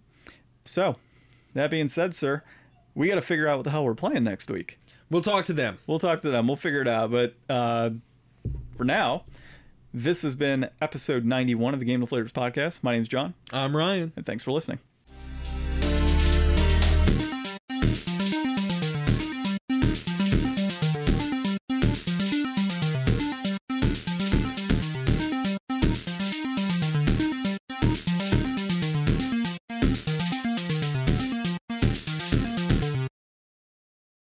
[0.65, 0.95] So,
[1.53, 2.41] that being said, sir,
[2.95, 4.77] we got to figure out what the hell we're playing next week.
[5.11, 5.77] We'll talk to them.
[5.85, 6.47] We'll talk to them.
[6.47, 7.11] We'll figure it out.
[7.11, 7.91] But uh,
[8.75, 9.25] for now,
[9.93, 12.81] this has been episode 91 of the Game Deflators podcast.
[12.81, 14.11] My name's John, I'm Ryan.
[14.15, 14.79] and thanks for listening.